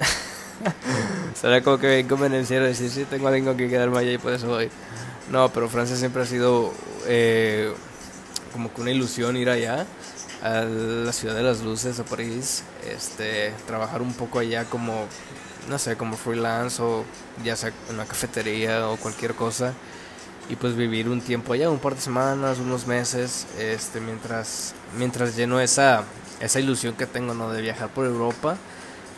Sería 1.34 1.62
como 1.62 1.78
que 1.78 1.88
me 1.88 2.08
convenciera 2.08 2.64
decir, 2.64 2.90
sí, 2.90 3.04
tengo 3.04 3.28
algo 3.28 3.54
que 3.54 3.68
quedarme 3.68 3.98
allá 3.98 4.12
y 4.12 4.18
por 4.18 4.32
eso 4.32 4.46
voy. 4.46 4.70
No, 5.30 5.50
pero 5.50 5.68
Francia 5.68 5.94
siempre 5.96 6.22
ha 6.22 6.26
sido 6.26 6.72
eh, 7.06 7.70
como 8.52 8.72
que 8.72 8.80
una 8.80 8.90
ilusión 8.90 9.36
ir 9.36 9.50
allá, 9.50 9.86
a 10.42 10.60
la 10.62 11.12
ciudad 11.12 11.34
de 11.34 11.42
las 11.42 11.60
luces, 11.60 12.00
a 12.00 12.04
París, 12.04 12.62
este, 12.88 13.52
trabajar 13.66 14.00
un 14.00 14.14
poco 14.14 14.38
allá 14.38 14.64
como, 14.64 15.06
no 15.68 15.78
sé, 15.78 15.96
como 15.96 16.16
freelance 16.16 16.80
o 16.80 17.04
ya 17.44 17.56
sea 17.56 17.72
en 17.88 17.96
una 17.96 18.06
cafetería 18.06 18.88
o 18.88 18.96
cualquier 18.96 19.34
cosa 19.34 19.74
y 20.48 20.56
pues 20.56 20.76
vivir 20.76 21.08
un 21.08 21.20
tiempo 21.20 21.52
allá, 21.52 21.70
un 21.70 21.78
par 21.78 21.94
de 21.94 22.00
semanas, 22.00 22.58
unos 22.58 22.86
meses, 22.86 23.46
este, 23.58 24.00
mientras, 24.00 24.74
mientras 24.96 25.36
lleno 25.36 25.60
esa, 25.60 26.04
esa 26.40 26.60
ilusión 26.60 26.94
que 26.94 27.06
tengo 27.06 27.34
¿no? 27.34 27.50
de 27.50 27.60
viajar 27.60 27.90
por 27.90 28.06
Europa. 28.06 28.56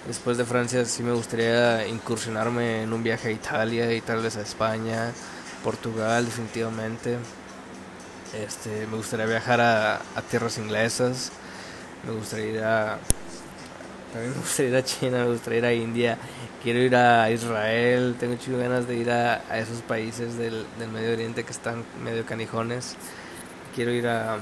Después 0.06 0.38
de 0.38 0.44
Francia 0.44 0.84
sí 0.84 1.02
me 1.02 1.12
gustaría 1.12 1.86
incursionarme 1.86 2.82
en 2.82 2.92
un 2.92 3.02
viaje 3.02 3.28
a 3.28 3.30
Italia 3.32 3.94
y 3.94 4.00
tal 4.00 4.22
vez 4.22 4.36
a 4.36 4.40
España, 4.40 5.12
Portugal 5.62 6.24
definitivamente. 6.24 7.18
Este, 8.34 8.86
me 8.86 8.96
gustaría 8.96 9.26
viajar 9.26 9.60
a, 9.60 9.96
a 9.96 10.22
tierras 10.28 10.58
inglesas, 10.58 11.30
me 12.06 12.12
gustaría 12.12 12.46
ir 12.46 12.64
a 12.64 12.98
también 14.12 14.32
me 14.32 14.40
gustaría 14.40 14.70
ir 14.70 14.76
a 14.76 14.84
China, 14.84 15.18
me 15.24 15.30
gustaría 15.32 15.58
ir 15.58 15.64
a 15.64 15.72
India, 15.72 16.18
quiero 16.62 16.80
ir 16.80 16.96
a 16.96 17.30
Israel, 17.30 18.16
tengo 18.18 18.34
muchas 18.34 18.54
ganas 18.56 18.88
de 18.88 18.96
ir 18.96 19.10
a, 19.10 19.58
esos 19.58 19.82
países 19.82 20.36
del, 20.36 20.66
Medio 20.92 21.12
Oriente 21.12 21.44
que 21.44 21.52
están 21.52 21.84
medio 22.02 22.24
canijones. 22.26 22.96
Quiero 23.74 23.92
ir 23.92 24.08
a... 24.08 24.38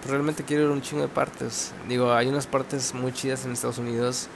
Pues 0.00 0.10
realmente 0.10 0.44
quiero 0.44 0.64
ir 0.64 0.70
a 0.70 0.72
un 0.72 0.82
chingo 0.82 1.02
de 1.02 1.08
partes. 1.08 1.72
Digo, 1.88 2.12
hay 2.12 2.28
unas 2.28 2.46
partes 2.46 2.94
muy 2.94 3.12
chidas 3.12 3.44
en 3.44 3.52
Estados 3.52 3.78
Unidos. 3.78 4.28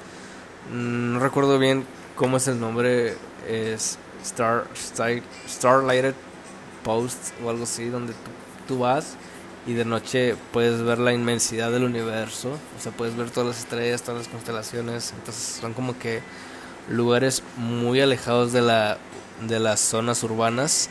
Mm, 0.73 1.15
no 1.15 1.21
recuerdo 1.21 1.59
bien 1.59 1.85
cómo 2.17 2.39
es 2.39 2.49
el 2.49 2.59
nombre. 2.59 3.15
Es 3.49 3.99
Star, 4.25 4.67
Star, 4.75 5.23
Starlighted 5.49 6.15
Post 6.83 7.33
o 7.45 7.51
algo 7.51 7.63
así, 7.65 7.89
donde 7.89 8.15
tú 8.67 8.81
vas 8.81 9.17
y 9.66 9.75
de 9.75 9.85
noche 9.85 10.37
puedes 10.52 10.83
ver 10.83 10.99
la 10.99 11.12
inmensidad 11.12 11.71
del 11.71 11.85
universo, 11.85 12.50
o 12.78 12.83
sea, 12.83 12.92
puedes 12.92 13.16
ver 13.16 13.31
todas 13.31 13.49
las 13.49 13.59
estrellas, 13.61 14.02
todas 14.02 14.23
las 14.23 14.28
constelaciones, 14.28 15.12
entonces 15.16 15.59
son 15.61 15.73
como 15.75 15.99
que 15.99 16.21
lugares 16.88 17.42
muy 17.57 18.00
alejados 18.00 18.52
de 18.52 18.62
la 18.62 18.99
de 19.49 19.59
las 19.61 19.81
zonas 19.81 20.23
urbanas 20.23 20.88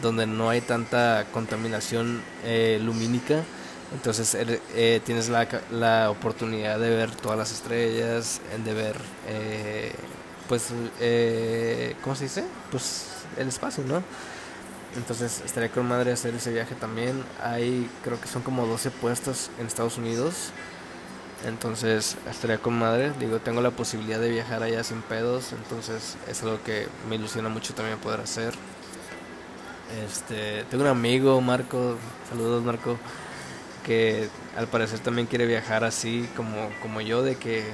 donde 0.00 0.26
no 0.26 0.50
hay 0.50 0.60
tanta 0.60 1.26
contaminación 1.32 2.22
eh, 2.44 2.80
lumínica 2.82 3.42
entonces 3.94 4.34
er, 4.34 4.60
eh, 4.74 5.00
tienes 5.04 5.28
la, 5.28 5.46
la, 5.70 6.10
oportunidad 6.10 6.78
de 6.78 6.90
ver 6.90 7.10
todas 7.14 7.38
las 7.38 7.52
estrellas 7.52 8.40
de 8.64 8.74
ver 8.74 8.96
eh, 9.28 9.92
pues 10.48 10.68
eh, 11.00 11.94
cómo 12.02 12.16
se 12.16 12.24
dice 12.24 12.44
pues 12.70 13.06
el 13.36 13.48
espacio 13.48 13.84
no 13.84 14.02
entonces 14.96 15.42
estaría 15.44 15.70
con 15.70 15.86
madre 15.88 16.12
hacer 16.12 16.34
ese 16.34 16.52
viaje 16.52 16.74
también. 16.74 17.22
Hay, 17.42 17.90
creo 18.04 18.20
que 18.20 18.28
son 18.28 18.42
como 18.42 18.66
12 18.66 18.90
puestos 18.90 19.50
en 19.58 19.66
Estados 19.66 19.98
Unidos. 19.98 20.50
Entonces 21.46 22.16
estaría 22.30 22.58
con 22.58 22.78
madre. 22.78 23.12
Digo, 23.18 23.38
tengo 23.40 23.62
la 23.62 23.70
posibilidad 23.70 24.20
de 24.20 24.28
viajar 24.28 24.62
allá 24.62 24.84
sin 24.84 25.02
pedos. 25.02 25.52
Entonces 25.52 26.16
es 26.28 26.42
algo 26.42 26.62
que 26.62 26.88
me 27.08 27.16
ilusiona 27.16 27.48
mucho 27.48 27.74
también 27.74 27.98
poder 27.98 28.20
hacer. 28.20 28.54
Este, 30.06 30.64
tengo 30.64 30.84
un 30.84 30.90
amigo, 30.90 31.40
Marco. 31.40 31.96
Saludos, 32.28 32.62
Marco. 32.62 32.98
Que 33.84 34.28
al 34.56 34.68
parecer 34.68 35.00
también 35.00 35.26
quiere 35.26 35.46
viajar 35.46 35.84
así 35.84 36.28
como, 36.36 36.70
como 36.82 37.00
yo, 37.00 37.22
de 37.22 37.36
que 37.36 37.64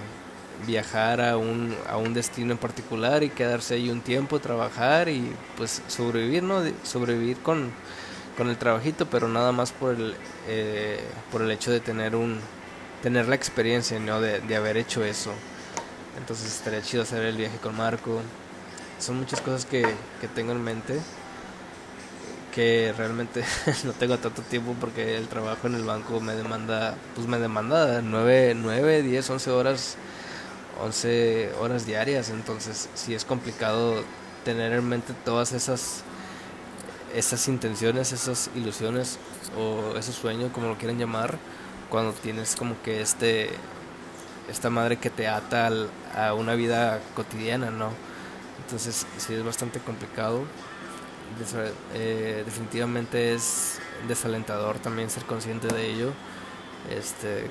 viajar 0.66 1.20
a 1.20 1.36
un, 1.36 1.74
a 1.88 1.96
un 1.96 2.14
destino 2.14 2.52
en 2.52 2.58
particular 2.58 3.22
y 3.22 3.30
quedarse 3.30 3.74
ahí 3.74 3.90
un 3.90 4.00
tiempo, 4.00 4.40
trabajar 4.40 5.08
y 5.08 5.32
pues 5.56 5.82
sobrevivir, 5.88 6.42
¿no? 6.42 6.62
Sobrevivir 6.82 7.38
con, 7.38 7.70
con 8.36 8.48
el 8.48 8.56
trabajito, 8.56 9.06
pero 9.06 9.28
nada 9.28 9.52
más 9.52 9.72
por 9.72 9.94
el, 9.94 10.16
eh, 10.48 11.00
por 11.30 11.42
el 11.42 11.50
hecho 11.50 11.70
de 11.70 11.80
tener 11.80 12.16
un 12.16 12.38
tener 13.02 13.28
la 13.28 13.36
experiencia, 13.36 13.98
¿no? 14.00 14.20
De, 14.20 14.40
de 14.40 14.56
haber 14.56 14.76
hecho 14.76 15.04
eso. 15.04 15.32
Entonces 16.18 16.46
estaría 16.46 16.82
chido 16.82 17.04
hacer 17.04 17.22
el 17.24 17.36
viaje 17.36 17.58
con 17.58 17.76
Marco. 17.76 18.20
Son 18.98 19.16
muchas 19.16 19.40
cosas 19.40 19.64
que, 19.64 19.82
que 20.20 20.28
tengo 20.28 20.52
en 20.52 20.62
mente 20.62 20.98
que 22.58 22.92
realmente 22.96 23.44
no 23.84 23.92
tengo 23.92 24.18
tanto 24.18 24.42
tiempo 24.42 24.74
porque 24.80 25.16
el 25.16 25.28
trabajo 25.28 25.68
en 25.68 25.76
el 25.76 25.84
banco 25.84 26.20
me 26.20 26.34
demanda, 26.34 26.96
pues 27.14 27.28
me 27.28 27.38
demanda 27.38 28.02
9, 28.02 28.54
9 28.56 29.02
10, 29.02 29.30
11 29.30 29.50
horas 29.52 29.96
11 30.80 31.52
horas 31.60 31.86
diarias, 31.86 32.30
entonces 32.30 32.88
si 32.94 33.14
es 33.14 33.24
complicado 33.24 34.02
tener 34.44 34.72
en 34.72 34.88
mente 34.88 35.12
todas 35.24 35.52
esas 35.52 36.04
esas 37.14 37.48
intenciones, 37.48 38.12
esas 38.12 38.50
ilusiones 38.54 39.18
o 39.56 39.96
esos 39.96 40.14
sueños, 40.14 40.52
como 40.52 40.68
lo 40.68 40.76
quieran 40.76 40.98
llamar, 40.98 41.38
cuando 41.90 42.12
tienes 42.12 42.54
como 42.54 42.80
que 42.82 43.00
este 43.00 43.50
esta 44.48 44.70
madre 44.70 44.96
que 44.96 45.10
te 45.10 45.28
ata 45.28 45.70
a 46.14 46.34
una 46.34 46.54
vida 46.54 47.00
cotidiana, 47.14 47.70
¿no? 47.70 47.90
Entonces 48.64 49.06
sí 49.18 49.34
es 49.34 49.44
bastante 49.44 49.78
complicado. 49.80 50.44
Eh, 51.94 52.42
definitivamente 52.44 53.34
es 53.34 53.78
desalentador 54.08 54.78
también 54.78 55.10
ser 55.10 55.24
consciente 55.24 55.68
de 55.68 55.90
ello. 55.90 56.12
Este, 56.90 57.46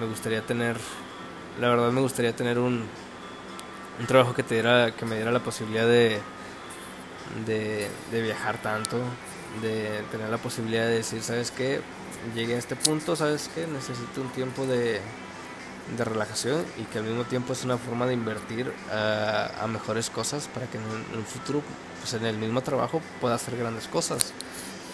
me 0.00 0.06
gustaría 0.06 0.42
tener 0.42 0.76
la 1.60 1.68
verdad 1.68 1.90
me 1.90 2.00
gustaría 2.00 2.34
tener 2.34 2.58
un, 2.58 2.84
un 3.98 4.06
trabajo 4.06 4.34
que 4.34 4.42
te 4.42 4.54
diera, 4.54 4.92
que 4.92 5.04
me 5.04 5.16
diera 5.16 5.32
la 5.32 5.40
posibilidad 5.40 5.86
de, 5.86 6.20
de, 7.46 8.22
viajar 8.22 8.60
tanto, 8.62 8.98
de 9.62 10.02
tener 10.10 10.28
la 10.30 10.38
posibilidad 10.38 10.86
de 10.86 10.96
decir, 10.96 11.22
¿sabes 11.22 11.50
qué? 11.50 11.80
Llegué 12.34 12.54
a 12.54 12.58
este 12.58 12.76
punto, 12.76 13.16
¿sabes 13.16 13.50
qué? 13.54 13.66
Necesito 13.66 14.20
un 14.20 14.28
tiempo 14.28 14.66
de, 14.66 15.00
de 15.96 16.04
relajación 16.04 16.64
y 16.78 16.84
que 16.84 16.98
al 16.98 17.04
mismo 17.04 17.24
tiempo 17.24 17.52
es 17.52 17.64
una 17.64 17.76
forma 17.78 18.06
de 18.06 18.14
invertir 18.14 18.72
a, 18.92 19.64
a 19.64 19.66
mejores 19.66 20.10
cosas 20.10 20.48
para 20.48 20.66
que 20.66 20.78
en, 20.78 20.84
en, 21.18 21.24
futuro, 21.24 21.62
pues 22.00 22.14
en 22.14 22.24
el 22.24 22.38
mismo 22.38 22.60
trabajo, 22.60 23.02
pueda 23.20 23.34
hacer 23.34 23.56
grandes 23.56 23.88
cosas. 23.88 24.32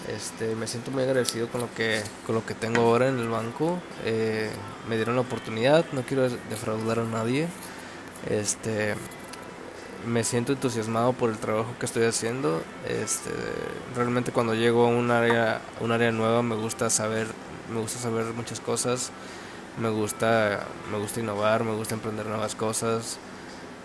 Este, 0.08 0.54
me 0.54 0.66
siento 0.66 0.90
muy 0.90 1.02
agradecido 1.02 1.48
con 1.48 1.62
lo 1.62 1.74
que 1.74 2.02
con 2.26 2.34
lo 2.34 2.44
que 2.44 2.54
tengo 2.54 2.82
ahora 2.82 3.08
en 3.08 3.18
el 3.18 3.28
banco. 3.28 3.78
Eh, 4.04 4.50
me 4.88 4.96
dieron 4.96 5.14
la 5.14 5.22
oportunidad, 5.22 5.84
no 5.92 6.02
quiero 6.02 6.28
defraudar 6.28 6.98
a 6.98 7.04
nadie. 7.04 7.48
Este, 8.28 8.94
me 10.06 10.22
siento 10.24 10.52
entusiasmado 10.52 11.12
por 11.14 11.30
el 11.30 11.38
trabajo 11.38 11.74
que 11.78 11.86
estoy 11.86 12.04
haciendo. 12.04 12.62
Este, 12.86 13.30
realmente 13.96 14.32
cuando 14.32 14.54
llego 14.54 14.86
a 14.86 14.88
un 14.88 15.10
área 15.10 15.60
un 15.80 15.92
área 15.92 16.12
nueva 16.12 16.42
me 16.42 16.54
gusta 16.56 16.90
saber 16.90 17.26
me 17.72 17.80
gusta 17.80 17.98
saber 17.98 18.26
muchas 18.34 18.60
cosas. 18.60 19.10
Me 19.80 19.88
gusta 19.88 20.66
me 20.92 20.98
gusta 20.98 21.20
innovar, 21.20 21.64
me 21.64 21.74
gusta 21.74 21.94
emprender 21.94 22.26
nuevas 22.26 22.54
cosas. 22.54 23.18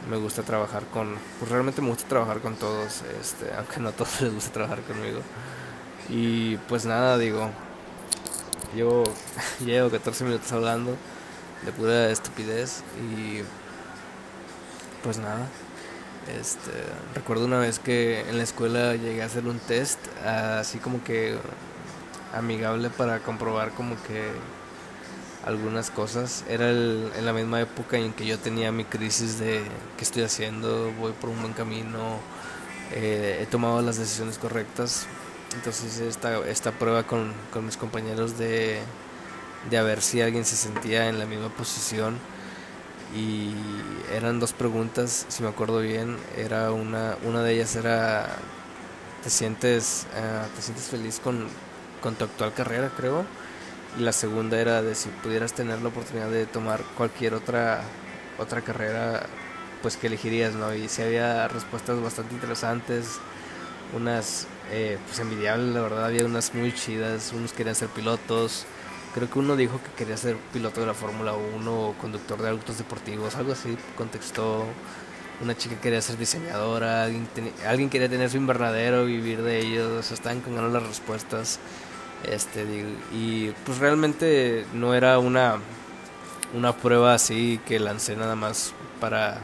Me 0.09 0.17
gusta 0.17 0.43
trabajar 0.43 0.83
con 0.87 1.15
pues 1.39 1.49
realmente 1.51 1.81
me 1.81 1.89
gusta 1.89 2.07
trabajar 2.07 2.39
con 2.41 2.55
todos, 2.55 3.03
este, 3.21 3.53
aunque 3.57 3.79
no 3.79 3.89
a 3.89 3.91
todos 3.93 4.21
les 4.21 4.33
gusta 4.33 4.51
trabajar 4.51 4.81
conmigo. 4.81 5.21
Y 6.09 6.57
pues 6.67 6.85
nada, 6.85 7.17
digo, 7.17 7.49
llevo, 8.75 9.03
llevo 9.65 9.89
14 9.89 10.23
minutos 10.23 10.51
hablando 10.51 10.95
de 11.65 11.71
pura 11.71 12.09
estupidez 12.09 12.83
y 12.99 13.41
pues 15.03 15.17
nada. 15.17 15.47
Este, 16.39 16.71
recuerdo 17.15 17.45
una 17.45 17.59
vez 17.59 17.79
que 17.79 18.21
en 18.29 18.37
la 18.37 18.43
escuela 18.43 18.95
llegué 18.95 19.23
a 19.23 19.25
hacer 19.25 19.47
un 19.47 19.59
test 19.59 19.99
así 20.25 20.77
como 20.77 21.03
que 21.03 21.37
amigable 22.33 22.89
para 22.89 23.19
comprobar 23.19 23.71
como 23.71 23.95
que 24.03 24.29
algunas 25.45 25.89
cosas. 25.89 26.43
Era 26.49 26.69
en 26.69 27.25
la 27.25 27.33
misma 27.33 27.61
época 27.61 27.97
en 27.97 28.13
que 28.13 28.25
yo 28.25 28.37
tenía 28.37 28.71
mi 28.71 28.83
crisis 28.83 29.39
de 29.39 29.61
qué 29.97 30.03
estoy 30.03 30.23
haciendo, 30.23 30.91
voy 30.99 31.13
por 31.13 31.29
un 31.29 31.41
buen 31.41 31.53
camino, 31.53 32.19
eh, 32.91 33.39
he 33.41 33.45
tomado 33.45 33.81
las 33.81 33.97
decisiones 33.97 34.37
correctas 34.37 35.07
entonces 35.55 35.99
esta, 35.99 36.37
esta 36.47 36.71
prueba 36.71 37.03
con, 37.03 37.33
con 37.51 37.65
mis 37.65 37.77
compañeros 37.77 38.37
de, 38.37 38.79
de 39.69 39.77
a 39.77 39.83
ver 39.83 40.01
si 40.01 40.21
alguien 40.21 40.45
se 40.45 40.55
sentía 40.55 41.09
en 41.09 41.19
la 41.19 41.25
misma 41.25 41.49
posición 41.49 42.17
y 43.15 43.53
eran 44.13 44.39
dos 44.39 44.53
preguntas, 44.53 45.25
si 45.29 45.43
me 45.43 45.49
acuerdo 45.49 45.79
bien, 45.79 46.17
era 46.37 46.71
una, 46.71 47.17
una 47.23 47.41
de 47.41 47.53
ellas 47.53 47.75
era 47.75 48.37
¿te 49.23 49.29
sientes, 49.29 50.05
eh, 50.15 50.47
te 50.55 50.61
sientes 50.61 50.85
feliz 50.85 51.19
con, 51.19 51.47
con 52.01 52.15
tu 52.15 52.25
actual 52.25 52.53
carrera, 52.53 52.91
creo? 52.95 53.25
Y 53.97 54.03
la 54.03 54.13
segunda 54.13 54.59
era 54.59 54.81
de 54.81 54.95
si 54.95 55.09
pudieras 55.09 55.53
tener 55.53 55.81
la 55.81 55.89
oportunidad 55.89 56.29
de 56.29 56.45
tomar 56.45 56.81
cualquier 56.95 57.33
otra, 57.33 57.81
otra 58.37 58.61
carrera, 58.61 59.25
pues 59.81 59.97
que 59.97 60.07
elegirías, 60.07 60.53
¿no? 60.53 60.73
Y 60.73 60.87
si 60.89 61.01
había 61.01 61.47
respuestas 61.47 62.01
bastante 62.01 62.35
interesantes, 62.35 63.19
unas 63.95 64.47
eh, 64.71 64.97
pues 65.05 65.19
envidiables, 65.19 65.73
la 65.73 65.81
verdad, 65.81 66.05
había 66.05 66.25
unas 66.25 66.53
muy 66.53 66.73
chidas, 66.73 67.33
unos 67.33 67.53
querían 67.53 67.75
ser 67.75 67.89
pilotos, 67.89 68.65
creo 69.13 69.29
que 69.29 69.39
uno 69.39 69.55
dijo 69.55 69.79
que 69.83 69.91
quería 69.97 70.17
ser 70.17 70.37
piloto 70.53 70.81
de 70.81 70.87
la 70.87 70.93
Fórmula 70.93 71.33
1 71.33 71.89
o 71.89 71.93
conductor 71.93 72.41
de 72.41 72.49
autos 72.49 72.77
deportivos, 72.77 73.35
algo 73.35 73.53
así 73.53 73.77
contextó. 73.97 74.65
Una 75.41 75.55
chica 75.55 75.79
quería 75.79 76.01
ser 76.01 76.17
diseñadora, 76.17 77.05
alguien, 77.05 77.89
quería 77.89 78.09
tener 78.09 78.29
su 78.29 78.35
invernadero, 78.35 79.05
vivir 79.05 79.41
de 79.41 79.59
ellos, 79.59 80.11
estaban 80.11 80.41
con 80.41 80.55
ganas 80.55 80.73
las 80.73 80.83
respuestas. 80.83 81.59
Este, 82.29 82.65
y 83.13 83.53
pues 83.65 83.77
realmente 83.77 84.65
no 84.73 84.93
era 84.93 85.17
una, 85.19 85.59
una 86.53 86.75
prueba 86.75 87.13
así 87.13 87.61
que 87.65 87.79
lancé 87.79 88.17
nada 88.17 88.35
más 88.35 88.73
para, 88.99 89.39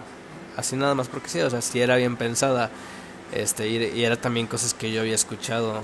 así 0.57 0.75
nada 0.75 0.95
más 0.95 1.07
porque 1.07 1.29
sí, 1.29 1.39
o 1.39 1.49
sea, 1.49 1.61
sí 1.61 1.79
era 1.79 1.95
bien 1.95 2.17
pensada. 2.17 2.69
Este, 3.31 3.67
y, 3.67 4.03
era 4.03 4.17
también 4.17 4.47
cosas 4.47 4.73
que 4.73 4.91
yo 4.91 5.01
había 5.01 5.15
escuchado. 5.15 5.81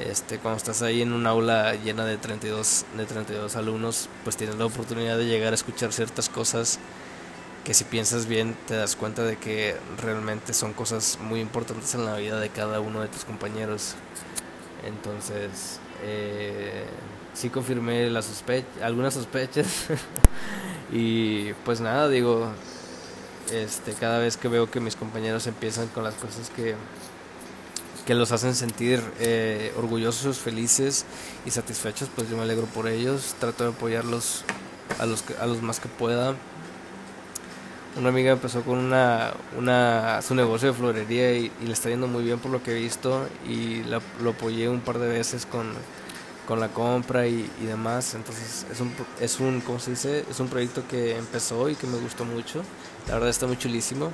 Este, 0.00 0.38
cuando 0.38 0.56
estás 0.56 0.82
ahí 0.82 1.02
en 1.02 1.12
un 1.12 1.26
aula 1.26 1.74
llena 1.74 2.04
de 2.06 2.16
32, 2.16 2.86
de 2.96 3.04
32 3.04 3.56
alumnos, 3.56 4.08
pues 4.24 4.36
tienes 4.36 4.56
la 4.56 4.66
oportunidad 4.66 5.18
de 5.18 5.26
llegar 5.26 5.52
a 5.52 5.56
escuchar 5.56 5.92
ciertas 5.92 6.28
cosas 6.28 6.78
que 7.64 7.74
si 7.74 7.84
piensas 7.84 8.26
bien 8.26 8.56
te 8.66 8.74
das 8.74 8.96
cuenta 8.96 9.22
de 9.22 9.36
que 9.36 9.76
realmente 10.02 10.54
son 10.54 10.72
cosas 10.72 11.18
muy 11.20 11.40
importantes 11.40 11.94
en 11.94 12.06
la 12.06 12.16
vida 12.16 12.40
de 12.40 12.48
cada 12.48 12.80
uno 12.80 13.02
de 13.02 13.08
tus 13.08 13.24
compañeros. 13.24 13.94
Entonces, 14.86 15.78
eh, 16.02 16.84
sí 17.34 17.50
confirmé 17.50 18.10
algunas 18.82 19.14
sospechas 19.14 19.86
y 20.92 21.52
pues 21.64 21.80
nada, 21.80 22.08
digo, 22.08 22.50
este, 23.52 23.92
cada 23.94 24.18
vez 24.18 24.36
que 24.36 24.48
veo 24.48 24.70
que 24.70 24.80
mis 24.80 24.96
compañeros 24.96 25.46
empiezan 25.46 25.88
con 25.88 26.04
las 26.04 26.14
cosas 26.14 26.50
que, 26.50 26.74
que 28.06 28.14
los 28.14 28.32
hacen 28.32 28.54
sentir 28.54 29.02
eh, 29.20 29.72
orgullosos, 29.76 30.38
felices 30.38 31.04
y 31.46 31.50
satisfechos, 31.50 32.08
pues 32.14 32.28
yo 32.30 32.36
me 32.36 32.42
alegro 32.42 32.66
por 32.66 32.88
ellos, 32.88 33.34
trato 33.38 33.64
de 33.64 33.70
apoyarlos 33.70 34.44
a 34.98 35.06
los, 35.06 35.24
a 35.40 35.46
los 35.46 35.62
más 35.62 35.80
que 35.80 35.88
pueda. 35.88 36.34
Una 37.96 38.10
amiga 38.10 38.32
empezó 38.32 38.62
con 38.62 38.78
una, 38.78 39.32
una, 39.58 40.22
su 40.22 40.34
negocio 40.34 40.68
de 40.68 40.74
florería 40.74 41.32
y, 41.32 41.50
le 41.64 41.72
está 41.72 41.88
yendo 41.88 42.06
muy 42.06 42.22
bien 42.22 42.38
por 42.38 42.52
lo 42.52 42.62
que 42.62 42.70
he 42.70 42.80
visto 42.80 43.26
y 43.48 43.82
lo 43.84 44.30
apoyé 44.30 44.68
un 44.68 44.80
par 44.80 44.98
de 44.98 45.08
veces 45.08 45.44
con, 45.44 45.72
con 46.50 46.58
la 46.58 46.66
compra 46.66 47.28
y, 47.28 47.48
demás. 47.62 48.16
Entonces 48.16 48.66
es 48.72 48.80
un, 48.80 48.92
es 49.20 49.38
un, 49.38 49.60
¿cómo 49.60 49.78
se 49.78 49.92
dice? 49.92 50.24
Es 50.28 50.40
un 50.40 50.48
proyecto 50.48 50.82
que 50.88 51.16
empezó 51.16 51.68
y 51.68 51.76
que 51.76 51.86
me 51.86 51.96
gustó 51.98 52.24
mucho. 52.24 52.64
La 53.06 53.14
verdad 53.14 53.28
está 53.28 53.46
muy 53.46 53.56
chulísimo. 53.56 54.10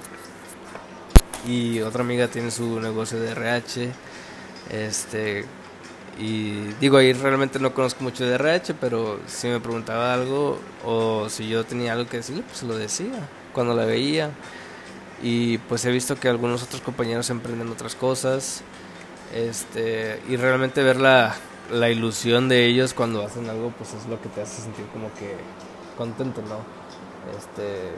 Y 1.48 1.80
otra 1.80 2.02
amiga 2.02 2.28
tiene 2.28 2.50
su 2.50 2.78
negocio 2.78 3.18
de 3.18 3.30
RH. 3.30 3.90
Este, 4.68 5.46
y 6.18 6.74
digo, 6.78 6.98
ahí 6.98 7.14
realmente 7.14 7.58
no 7.58 7.72
conozco 7.72 8.04
mucho 8.04 8.26
de 8.26 8.34
RH, 8.34 8.74
pero 8.74 9.18
si 9.26 9.48
me 9.48 9.58
preguntaba 9.58 10.12
algo 10.12 10.60
o 10.84 11.30
si 11.30 11.48
yo 11.48 11.64
tenía 11.64 11.94
algo 11.94 12.06
que 12.06 12.18
decirle, 12.18 12.42
pues 12.42 12.62
lo 12.64 12.76
decía 12.76 13.30
cuando 13.54 13.72
la 13.72 13.86
veía. 13.86 14.30
Y 15.22 15.56
pues 15.56 15.86
he 15.86 15.90
visto 15.90 16.20
que 16.20 16.28
algunos 16.28 16.62
otros 16.62 16.82
compañeros 16.82 17.30
emprenden 17.30 17.70
otras 17.70 17.94
cosas. 17.94 18.60
Este, 19.34 20.20
y 20.28 20.36
realmente 20.36 20.82
ver 20.82 21.00
la, 21.00 21.34
la 21.70 21.90
ilusión 21.90 22.48
de 22.48 22.66
ellos 22.66 22.94
cuando 22.94 23.24
hacen 23.24 23.48
algo, 23.48 23.72
pues 23.76 23.94
es 23.94 24.06
lo 24.06 24.20
que 24.20 24.28
te 24.28 24.42
hace 24.42 24.62
sentir 24.62 24.86
como 24.86 25.12
que 25.14 25.36
contento, 25.96 26.42
¿no? 26.42 26.58
Este, 27.36 27.92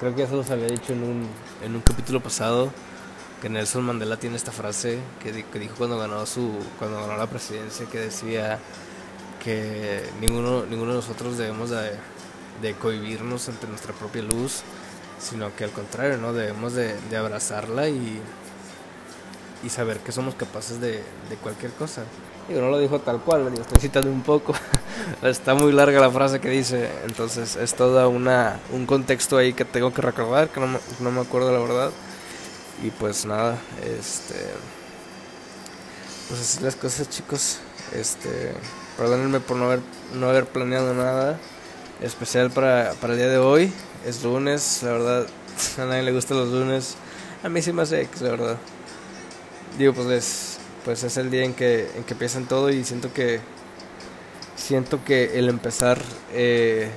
creo 0.00 0.14
que 0.14 0.24
eso 0.24 0.36
los 0.36 0.50
había 0.50 0.66
dicho 0.66 0.92
en 0.92 1.02
un, 1.02 1.28
en 1.64 1.74
un 1.74 1.80
capítulo 1.82 2.20
pasado, 2.20 2.70
que 3.40 3.48
Nelson 3.48 3.84
Mandela 3.84 4.16
tiene 4.16 4.36
esta 4.36 4.52
frase 4.52 4.98
que, 5.22 5.44
que 5.44 5.58
dijo 5.58 5.74
cuando 5.76 5.98
ganó, 5.98 6.24
su, 6.26 6.50
cuando 6.78 7.00
ganó 7.00 7.16
la 7.16 7.26
presidencia, 7.26 7.86
que 7.86 7.98
decía 7.98 8.58
que 9.42 10.08
ninguno, 10.20 10.64
ninguno 10.66 10.92
de 10.92 10.96
nosotros 10.98 11.36
debemos 11.38 11.70
de, 11.70 11.92
de 12.60 12.74
cohibirnos 12.74 13.48
ante 13.48 13.66
nuestra 13.66 13.92
propia 13.92 14.22
luz, 14.22 14.62
sino 15.18 15.54
que 15.56 15.64
al 15.64 15.70
contrario, 15.70 16.18
¿no? 16.18 16.32
Debemos 16.32 16.74
de, 16.74 16.94
de 17.10 17.16
abrazarla 17.16 17.88
y, 17.88 18.20
y 19.62 19.68
saber 19.68 19.98
que 19.98 20.12
somos 20.12 20.34
capaces 20.34 20.80
de, 20.80 21.02
de 21.28 21.36
cualquier 21.42 21.72
cosa. 21.72 22.02
Digo, 22.48 22.60
no 22.60 22.70
lo 22.70 22.78
dijo 22.78 22.98
tal 22.98 23.20
cual, 23.20 23.44
lo 23.44 23.50
estoy 23.50 23.80
citando 23.80 24.10
un 24.10 24.22
poco. 24.22 24.54
Está 25.22 25.54
muy 25.54 25.72
larga 25.72 26.00
la 26.00 26.10
frase 26.10 26.40
que 26.40 26.50
dice, 26.50 26.90
entonces 27.06 27.56
es 27.56 27.74
toda 27.74 28.08
una 28.08 28.58
un 28.72 28.86
contexto 28.86 29.36
ahí 29.36 29.52
que 29.52 29.64
tengo 29.64 29.92
que 29.92 30.02
recordar, 30.02 30.48
que 30.48 30.60
no 30.60 30.66
me, 30.66 30.78
no 31.00 31.10
me 31.10 31.20
acuerdo 31.20 31.52
la 31.52 31.60
verdad. 31.60 31.90
Y 32.82 32.90
pues 32.90 33.24
nada, 33.26 33.58
este 33.82 34.34
pues 36.28 36.40
así 36.40 36.64
las 36.64 36.76
cosas, 36.76 37.08
chicos. 37.10 37.58
Este, 37.92 38.52
perdónenme 38.96 39.40
por 39.40 39.56
no 39.56 39.66
haber 39.66 39.80
no 40.14 40.28
haber 40.28 40.46
planeado 40.46 40.94
nada 40.94 41.38
especial 42.00 42.50
para, 42.50 42.94
para 43.00 43.12
el 43.12 43.18
día 43.18 43.28
de 43.28 43.38
hoy. 43.38 43.72
Es 44.06 44.24
lunes, 44.24 44.80
la 44.82 44.92
verdad, 44.92 45.26
a 45.78 45.84
nadie 45.84 46.02
le 46.02 46.12
gustan 46.12 46.38
los 46.38 46.48
lunes. 46.48 46.96
A 47.42 47.48
mí 47.48 47.62
sí 47.62 47.72
me 47.72 47.82
hace 47.82 48.00
X, 48.02 48.22
la 48.22 48.30
verdad. 48.30 48.56
Digo, 49.78 49.94
pues 49.94 50.08
es, 50.08 50.58
pues 50.84 51.02
es 51.04 51.16
el 51.16 51.30
día 51.30 51.44
en 51.44 51.54
que, 51.54 51.90
en 51.96 52.04
que 52.04 52.12
empiezan 52.12 52.46
todo 52.46 52.70
y 52.70 52.84
siento 52.84 53.12
que 53.12 53.40
siento 54.54 55.02
que 55.04 55.38
el 55.38 55.48
empezar 55.48 56.00
eh, 56.32 56.90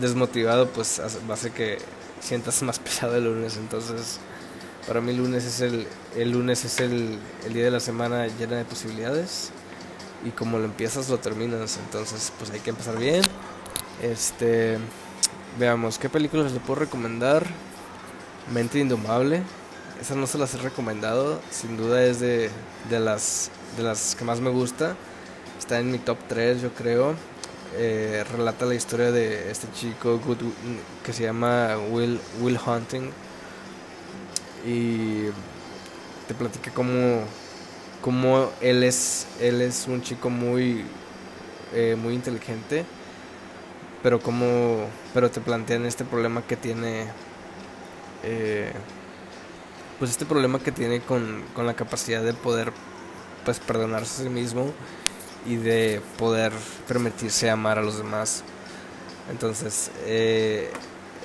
desmotivado 0.00 0.68
pues 0.68 0.98
hace 0.98 1.50
que 1.50 1.78
sientas 2.20 2.62
más 2.62 2.78
pesado 2.80 3.16
el 3.16 3.24
lunes. 3.24 3.56
Entonces, 3.56 4.18
para 4.86 5.00
mí 5.00 5.12
el 5.12 5.18
lunes 5.18 5.44
es 5.44 5.60
el, 5.60 5.86
el 6.16 6.30
lunes 6.32 6.64
es 6.64 6.80
el, 6.80 7.18
el 7.46 7.54
día 7.54 7.64
de 7.64 7.70
la 7.70 7.80
semana 7.80 8.26
llena 8.26 8.56
de 8.56 8.64
posibilidades 8.64 9.50
y 10.24 10.30
como 10.30 10.58
lo 10.58 10.64
empiezas 10.64 11.08
lo 11.08 11.18
terminas. 11.18 11.78
Entonces, 11.78 12.32
pues 12.38 12.50
hay 12.50 12.60
que 12.60 12.70
empezar 12.70 12.98
bien. 12.98 13.22
Este, 14.02 14.78
veamos, 15.58 15.98
¿qué 15.98 16.08
películas 16.08 16.52
le 16.52 16.60
puedo 16.60 16.80
recomendar? 16.80 17.46
Mente 18.52 18.78
Indomable. 18.78 19.42
Esa 20.00 20.14
no 20.14 20.26
se 20.26 20.38
las 20.38 20.54
he 20.54 20.58
recomendado. 20.58 21.40
Sin 21.50 21.76
duda 21.76 22.04
es 22.04 22.20
de, 22.20 22.50
de, 22.90 23.00
las, 23.00 23.50
de 23.76 23.82
las 23.82 24.14
que 24.14 24.24
más 24.24 24.40
me 24.40 24.50
gusta. 24.50 24.96
Está 25.58 25.78
en 25.78 25.90
mi 25.90 25.98
top 25.98 26.18
3, 26.28 26.62
yo 26.62 26.72
creo. 26.74 27.14
Eh, 27.76 28.24
relata 28.32 28.66
la 28.66 28.74
historia 28.74 29.10
de 29.10 29.50
este 29.50 29.66
chico 29.72 30.20
que 31.04 31.12
se 31.12 31.22
llama 31.22 31.76
Will, 31.90 32.20
Will 32.40 32.58
Hunting. 32.64 33.10
Y 34.66 35.24
te 36.28 36.34
platica 36.34 36.70
cómo, 36.72 37.22
cómo 38.00 38.50
él, 38.60 38.82
es, 38.82 39.26
él 39.40 39.60
es 39.60 39.86
un 39.88 40.02
chico 40.02 40.30
muy, 40.30 40.84
eh, 41.72 41.96
muy 41.96 42.14
inteligente 42.14 42.84
pero 44.04 44.20
como 44.20 44.86
pero 45.14 45.30
te 45.30 45.40
plantean 45.40 45.86
este 45.86 46.04
problema 46.04 46.42
que 46.42 46.56
tiene 46.56 47.06
eh, 48.22 48.70
pues 49.98 50.10
este 50.10 50.26
problema 50.26 50.58
que 50.58 50.72
tiene 50.72 51.00
con, 51.00 51.42
con, 51.54 51.66
la 51.66 51.74
capacidad 51.74 52.22
de 52.22 52.34
poder 52.34 52.72
pues 53.44 53.60
perdonarse 53.60 54.22
a 54.22 54.24
sí 54.24 54.30
mismo 54.30 54.72
y 55.46 55.56
de 55.56 56.00
poder 56.18 56.52
permitirse 56.88 57.50
amar 57.50 57.78
a 57.78 57.82
los 57.82 57.98
demás 57.98 58.42
entonces 59.30 59.90
eh, 60.06 60.72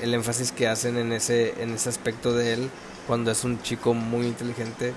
el 0.02 0.14
énfasis 0.14 0.52
que 0.52 0.68
hacen 0.68 0.98
en 0.98 1.12
ese 1.12 1.62
en 1.62 1.74
ese 1.74 1.90
aspecto 1.90 2.34
de 2.34 2.54
él 2.54 2.70
cuando 3.08 3.32
es 3.32 3.44
un 3.44 3.62
chico 3.62 3.94
muy 3.94 4.28
inteligente 4.28 4.94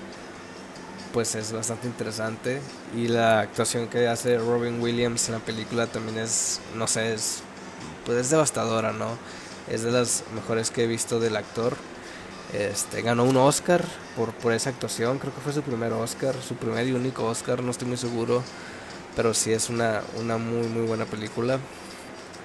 pues 1.13 1.35
es 1.35 1.51
bastante 1.51 1.87
interesante 1.87 2.59
y 2.95 3.07
la 3.07 3.41
actuación 3.41 3.87
que 3.87 4.07
hace 4.07 4.37
Robin 4.37 4.81
Williams 4.81 5.27
en 5.27 5.35
la 5.35 5.39
película 5.39 5.87
también 5.87 6.17
es 6.17 6.59
no 6.75 6.87
sé 6.87 7.13
es 7.13 7.43
pues 8.05 8.17
es 8.17 8.29
devastadora, 8.29 8.91
¿no? 8.91 9.17
Es 9.69 9.83
de 9.83 9.91
las 9.91 10.23
mejores 10.35 10.71
que 10.71 10.83
he 10.83 10.87
visto 10.87 11.19
del 11.19 11.35
actor. 11.35 11.75
Este, 12.53 13.01
ganó 13.01 13.23
un 13.23 13.35
Oscar 13.37 13.83
por, 14.15 14.31
por 14.33 14.53
esa 14.53 14.69
actuación, 14.69 15.17
creo 15.17 15.33
que 15.33 15.41
fue 15.41 15.51
su 15.53 15.63
primer 15.63 15.91
Oscar, 15.91 16.35
su 16.47 16.55
primer 16.55 16.87
y 16.87 16.91
único 16.91 17.25
Oscar, 17.25 17.63
no 17.63 17.71
estoy 17.71 17.87
muy 17.87 17.97
seguro, 17.97 18.43
pero 19.15 19.33
sí 19.33 19.51
es 19.51 19.69
una, 19.69 20.01
muy 20.15 20.67
muy 20.67 20.85
buena 20.85 21.05
película. 21.05 21.57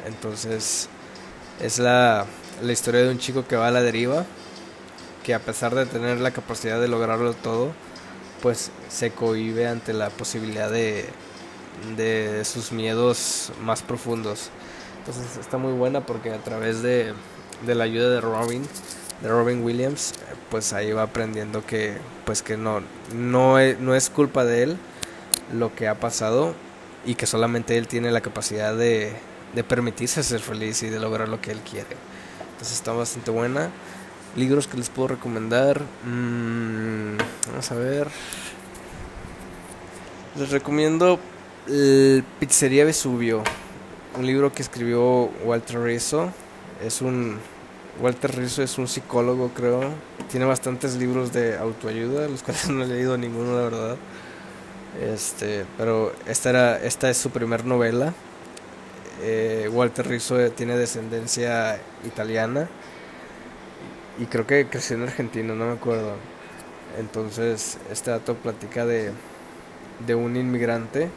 Entonces 0.06 0.88
es 1.60 1.78
la, 1.78 2.26
historia 2.62 3.02
de 3.02 3.10
un 3.10 3.18
chico 3.18 3.46
que 3.46 3.56
va 3.56 3.68
a 3.68 3.70
la 3.70 3.82
deriva, 3.82 4.24
que 5.24 5.34
a 5.34 5.40
pesar 5.40 5.74
de 5.74 5.84
tener 5.84 6.20
la 6.20 6.30
capacidad 6.30 6.80
de 6.80 6.88
lograrlo 6.88 7.34
todo, 7.34 7.72
pues 8.42 8.70
se 8.88 9.10
cohibe 9.10 9.66
ante 9.66 9.92
la 9.92 10.08
posibilidad 10.08 10.70
de, 10.70 11.06
de 11.98 12.44
sus 12.46 12.72
miedos 12.72 13.52
más 13.60 13.82
profundos. 13.82 14.48
Entonces 15.00 15.36
está 15.38 15.58
muy 15.58 15.72
buena 15.72 16.06
porque 16.06 16.32
a 16.32 16.38
través 16.38 16.82
de, 16.82 17.12
de 17.66 17.74
la 17.74 17.84
ayuda 17.84 18.08
de 18.08 18.20
Robin, 18.20 18.62
de 19.22 19.28
Robin 19.28 19.62
Williams, 19.62 20.14
pues 20.50 20.72
ahí 20.72 20.92
va 20.92 21.02
aprendiendo 21.02 21.64
que 21.66 21.96
pues 22.24 22.42
que 22.42 22.56
no 22.56 22.82
no 23.14 23.58
es, 23.58 23.78
no 23.80 23.94
es 23.94 24.10
culpa 24.10 24.44
de 24.44 24.62
él 24.62 24.76
lo 25.52 25.74
que 25.74 25.88
ha 25.88 25.94
pasado 25.94 26.54
y 27.04 27.14
que 27.14 27.26
solamente 27.26 27.76
él 27.78 27.88
tiene 27.88 28.10
la 28.10 28.20
capacidad 28.20 28.76
de, 28.76 29.12
de 29.54 29.64
permitirse 29.64 30.22
ser 30.22 30.40
feliz 30.40 30.82
y 30.82 30.88
de 30.88 31.00
lograr 31.00 31.28
lo 31.28 31.40
que 31.40 31.50
él 31.50 31.60
quiere. 31.60 31.96
Entonces 32.52 32.76
está 32.76 32.92
bastante 32.92 33.30
buena. 33.30 33.70
Libros 34.36 34.66
que 34.66 34.76
les 34.76 34.90
puedo 34.90 35.08
recomendar. 35.08 35.80
Mm, 36.04 37.16
vamos 37.50 37.70
a 37.70 37.74
ver. 37.76 38.08
Les 40.36 40.50
recomiendo 40.50 41.18
Pizzería 42.38 42.84
Vesubio, 42.84 43.42
un 44.16 44.26
libro 44.26 44.52
que 44.52 44.62
escribió 44.62 45.30
Walter 45.44 45.80
Rizzo. 45.80 46.32
Es 46.84 47.00
un 47.00 47.38
Walter 48.00 48.34
Rizzo 48.36 48.62
es 48.62 48.78
un 48.78 48.88
psicólogo, 48.88 49.50
creo. 49.54 49.80
Tiene 50.30 50.46
bastantes 50.46 50.96
libros 50.96 51.32
de 51.32 51.56
autoayuda, 51.56 52.28
los 52.28 52.42
cuales 52.42 52.68
no 52.70 52.82
he 52.82 52.86
leído 52.86 53.16
ninguno, 53.18 53.56
la 53.56 53.62
verdad. 53.62 53.96
Este, 55.00 55.64
pero 55.76 56.12
esta 56.26 56.50
era 56.50 56.82
esta 56.82 57.10
es 57.10 57.18
su 57.18 57.30
primer 57.30 57.64
novela. 57.64 58.14
Eh, 59.22 59.68
Walter 59.72 60.06
Rizzo 60.06 60.50
tiene 60.52 60.76
descendencia 60.76 61.80
italiana 62.06 62.68
y 64.18 64.26
creo 64.26 64.46
que 64.46 64.66
creció 64.68 64.96
en 64.96 65.02
Argentina, 65.04 65.54
no 65.54 65.66
me 65.66 65.72
acuerdo. 65.72 66.14
Entonces, 66.98 67.78
este 67.90 68.10
dato 68.10 68.34
platica 68.34 68.86
de 68.86 69.12
de 70.06 70.14
un 70.14 70.36
inmigrante 70.36 71.10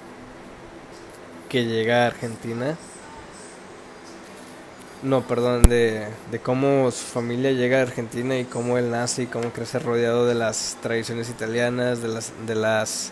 que 1.50 1.65
llega 1.65 2.04
a 2.04 2.08
Argentina. 2.08 2.78
No, 5.02 5.28
perdón, 5.28 5.64
de, 5.64 6.08
de 6.30 6.40
cómo 6.40 6.92
su 6.92 7.06
familia 7.06 7.52
llega 7.52 7.80
a 7.80 7.82
Argentina 7.82 8.38
y 8.38 8.46
cómo 8.46 8.78
él 8.78 8.92
nace 8.92 9.24
y 9.24 9.28
cómo 9.28 9.52
crece 9.52 9.80
rodeado 9.80 10.28
de 10.28 10.36
las 10.36 10.78
tradiciones 10.82 11.30
italianas, 11.30 12.04
de 12.04 12.08
las, 12.08 12.34
de 12.46 12.54
las, 12.54 13.12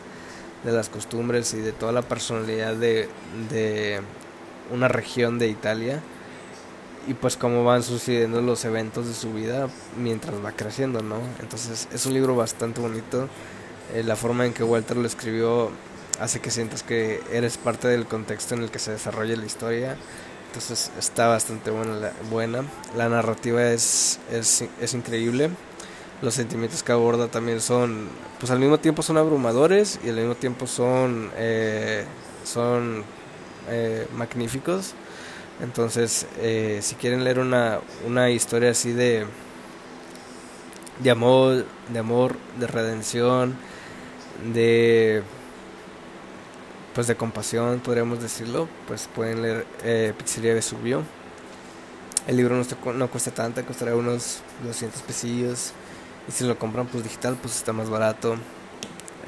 de 0.63 0.71
las 0.71 0.88
costumbres 0.89 1.54
y 1.56 1.62
de 1.62 1.71
toda 1.71 1.91
la 1.91 2.04
personalidad 2.04 2.75
de, 2.75 3.10
de 3.49 4.02
una 4.71 4.88
región 4.88 5.39
de 5.39 5.47
Italia. 5.47 6.04
Y 7.08 7.15
pues 7.15 7.38
cómo 7.38 7.63
van 7.63 7.82
sucediendo 7.82 8.41
los 8.41 8.65
eventos 8.65 9.08
de 9.08 9.13
su 9.15 9.34
vida 9.34 9.67
mientras 9.97 10.36
va 10.45 10.52
creciendo, 10.52 11.02
¿no? 11.02 11.17
Entonces 11.39 11.88
es 11.91 12.06
un 12.06 12.13
libro 12.13 12.36
bastante 12.36 12.82
bonito 12.82 13.28
eh, 13.93 14.04
la 14.04 14.15
forma 14.15 14.45
en 14.45 14.54
que 14.54 14.63
Walter 14.63 14.97
lo 14.97 15.08
escribió 15.08 15.71
hace 16.19 16.39
que 16.39 16.52
sientas 16.52 16.84
que 16.84 17.21
eres 17.32 17.58
parte 17.58 17.88
del 17.88 18.06
contexto 18.06 18.54
en 18.56 18.63
el 18.63 18.71
que 18.71 18.80
se 18.80 18.91
desarrolla 18.91 19.36
la 19.36 19.45
historia. 19.45 19.97
Entonces 20.49 20.91
está 20.97 21.27
bastante 21.27 21.69
buena. 21.69 21.95
La, 21.95 22.12
buena. 22.31 22.63
la 22.97 23.07
narrativa 23.07 23.69
es, 23.69 24.19
es, 24.31 24.65
es 24.81 24.93
increíble. 24.95 25.51
Los 26.23 26.33
sentimientos 26.33 26.81
que 26.81 26.91
aborda 26.91 27.27
también 27.27 27.62
son, 27.62 28.09
pues 28.39 28.51
al 28.51 28.59
mismo 28.59 28.79
tiempo 28.79 29.03
son 29.03 29.17
abrumadores 29.17 29.99
y 30.03 30.09
al 30.09 30.15
mismo 30.15 30.33
tiempo 30.33 30.65
son, 30.65 31.29
eh, 31.38 32.03
son 32.43 33.03
eh, 33.69 34.07
magníficos. 34.17 34.95
Entonces, 35.62 36.25
eh, 36.39 36.79
si 36.81 36.95
quieren 36.95 37.23
leer 37.23 37.38
una, 37.38 37.79
una 38.07 38.31
historia 38.31 38.71
así 38.71 38.91
de, 38.91 39.27
de 40.97 41.12
amor, 41.12 41.67
de 41.93 41.99
amor, 41.99 42.35
de 42.59 42.65
redención, 42.65 43.55
de 44.51 45.21
pues 46.99 47.07
de 47.07 47.15
compasión 47.15 47.79
podríamos 47.79 48.21
decirlo 48.21 48.67
pues 48.85 49.07
pueden 49.15 49.41
leer 49.41 49.65
eh, 49.85 50.13
Pizzería 50.17 50.53
Vesubio 50.53 51.01
el 52.27 52.35
libro 52.35 52.57
no, 52.57 52.91
no 52.91 53.09
cuesta 53.09 53.31
tanto 53.31 53.63
costará 53.63 53.95
unos 53.95 54.41
200 54.65 55.01
pesillos. 55.03 55.71
Y 56.27 56.33
si 56.33 56.43
lo 56.43 56.59
compran 56.59 56.88
pues 56.88 57.05
digital 57.05 57.38
pues 57.41 57.55
está 57.55 57.71
más 57.71 57.89
barato. 57.89 58.35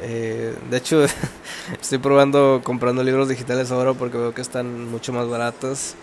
Eh, 0.01 0.53
de 0.69 0.77
hecho 0.77 1.05
estoy 1.81 1.97
probando 1.99 2.60
comprando 2.62 3.05
libros 3.05 3.29
digitales 3.29 3.71
ahora 3.71 3.93
porque 3.93 4.17
veo 4.17 4.34
que 4.34 4.41
están 4.41 4.91
mucho 4.91 5.13
más 5.13 5.29
baratos. 5.29 5.95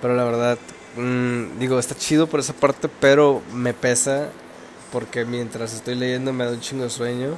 Pero 0.00 0.14
la 0.14 0.22
verdad 0.22 0.58
mmm, 0.96 1.58
digo 1.58 1.80
está 1.80 1.96
chido 1.96 2.28
por 2.28 2.38
esa 2.38 2.52
parte 2.52 2.88
pero 3.00 3.42
me 3.52 3.74
pesa 3.74 4.28
porque 4.92 5.24
mientras 5.24 5.74
estoy 5.74 5.96
leyendo 5.96 6.32
me 6.32 6.44
da 6.44 6.52
un 6.52 6.60
chingo 6.60 6.84
de 6.84 6.90
sueño 6.90 7.34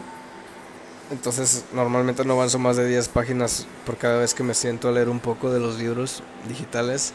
entonces 1.11 1.65
normalmente 1.73 2.25
no 2.25 2.35
avanzo 2.35 2.59
más 2.59 2.77
de 2.77 2.89
10 2.89 3.09
páginas 3.09 3.67
por 3.85 3.97
cada 3.97 4.19
vez 4.19 4.35
que 4.35 4.43
me 4.43 4.55
siento 4.55 4.89
a 4.89 4.93
leer 4.93 5.09
un 5.09 5.21
poco 5.21 5.51
de 5.51 5.61
los 5.61 5.79
libros 5.79 6.23
digitales. 6.49 7.13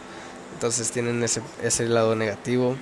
Entonces 0.53 0.91
tienen 0.91 1.23
ese, 1.23 1.41
ese 1.61 1.85
lado 1.87 2.15
negativo. 2.15 2.75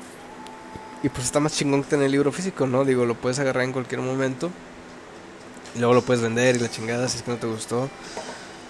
Y 1.01 1.09
pues 1.09 1.25
está 1.25 1.39
más 1.39 1.53
chingón 1.53 1.83
que 1.83 1.89
tener 1.89 2.11
libro 2.11 2.31
físico, 2.31 2.67
¿no? 2.67 2.83
Digo, 2.83 3.05
lo 3.05 3.15
puedes 3.15 3.39
agarrar 3.39 3.63
en 3.63 3.71
cualquier 3.71 4.01
momento. 4.01 4.51
Y 5.75 5.79
luego 5.79 5.93
lo 5.93 6.01
puedes 6.01 6.21
vender 6.21 6.57
y 6.57 6.59
la 6.59 6.69
chingada 6.69 7.07
si 7.07 7.17
es 7.17 7.23
que 7.23 7.31
no 7.31 7.37
te 7.37 7.47
gustó. 7.47 7.89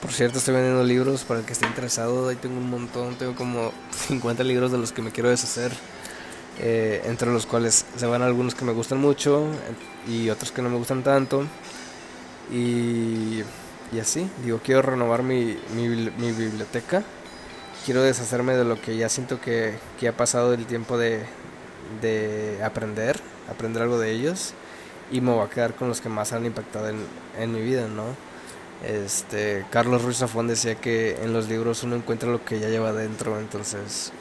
Por 0.02 0.13
cierto, 0.13 0.38
estoy 0.38 0.54
vendiendo 0.54 0.84
libros 0.84 1.23
para 1.23 1.41
el 1.41 1.45
que 1.45 1.54
esté 1.54 1.65
interesado. 1.65 2.30
Ahí 2.30 2.36
tengo 2.36 2.58
un 2.58 2.69
montón, 2.69 3.15
tengo 3.15 3.36
como 3.36 3.71
50 4.08 4.43
libros 4.43 4.71
de 4.71 4.78
los 4.78 4.91
que 4.91 5.02
me 5.02 5.12
quiero 5.12 5.30
deshacer. 5.30 5.71
Eh, 6.62 7.02
entre 7.06 7.32
los 7.32 7.45
cuales 7.45 7.86
se 7.95 8.06
van 8.06 8.21
algunos 8.21 8.54
que 8.54 8.65
me 8.65 8.73
gustan 8.73 8.99
mucho 8.99 9.45
y 10.06 10.30
otros 10.30 10.52
que 10.52 10.62
no 10.62 10.69
me 10.69 10.78
gustan 10.78 11.04
tanto. 11.04 11.45
Y, 12.52 13.44
y 13.92 14.00
así, 14.00 14.30
digo, 14.44 14.60
quiero 14.64 14.82
renovar 14.82 15.24
mi, 15.24 15.58
mi, 15.76 15.88
biblioteca. 16.32 17.04
Quiero 17.86 18.02
deshacerme 18.02 18.54
de 18.56 18.66
lo 18.66 18.82
que 18.82 18.98
ya 18.98 19.10
siento 19.10 19.40
que, 19.40 19.76
que 20.00 20.08
ha 20.08 20.18
pasado 20.18 20.54
el 20.54 20.66
tiempo 20.66 20.98
de, 20.98 21.24
de 22.02 22.62
aprender, 22.64 23.20
aprender 23.50 23.84
algo 23.84 24.00
de 24.00 24.12
ellos. 24.12 24.54
Y 25.12 25.22
me 25.22 25.32
voy 25.32 25.46
a 25.46 25.50
quedar 25.50 25.74
con 25.74 25.88
los 25.88 26.02
que 26.02 26.10
más 26.10 26.34
han 26.34 26.46
impactado 26.46 26.90
en, 26.90 26.98
en 27.38 27.52
mi 27.52 27.62
vida, 27.62 27.88
¿no? 27.88 28.04
Este, 28.86 29.66
Carlos 29.72 30.04
Ruiz 30.04 30.18
Zafón 30.18 30.48
decía 30.48 30.76
que 30.76 31.18
en 31.22 31.34
los 31.34 31.50
libros 31.50 31.84
uno 31.84 31.96
encuentra 31.96 32.30
lo 32.30 32.46
que 32.46 32.60
ya 32.60 32.70
lleva 32.70 32.94
dentro, 32.94 33.38
entonces 33.38 34.14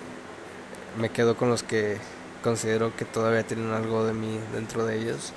me 0.99 1.11
quedo 1.11 1.37
con 1.37 1.49
los 1.49 1.63
que 1.63 1.99
considero 2.43 2.97
que 2.97 3.05
todavía 3.05 3.45
tienen 3.45 3.71
algo 3.71 4.05
de 4.05 4.15
mí 4.15 4.41
dentro 4.53 4.85
de 4.85 4.99
ellos 4.99 5.33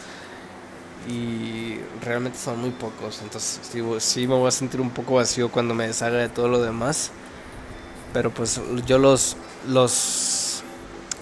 y 1.08 1.80
realmente 2.04 2.38
son 2.38 2.60
muy 2.60 2.72
pocos. 2.72 3.22
Entonces 3.22 3.60
sí, 4.00 4.28
me 4.28 4.36
voy 4.36 4.48
a 4.48 4.52
sentir 4.52 4.82
un 4.82 4.92
poco 4.92 5.16
vacío 5.16 5.50
cuando 5.52 5.74
me 5.74 5.88
deshaga 5.88 6.18
de 6.18 6.30
todo 6.30 6.48
lo 6.48 6.62
demás. 6.62 7.12
Pero 8.14 8.32
pues 8.32 8.60
yo 8.86 8.98
los 8.98 9.38
los 9.68 10.64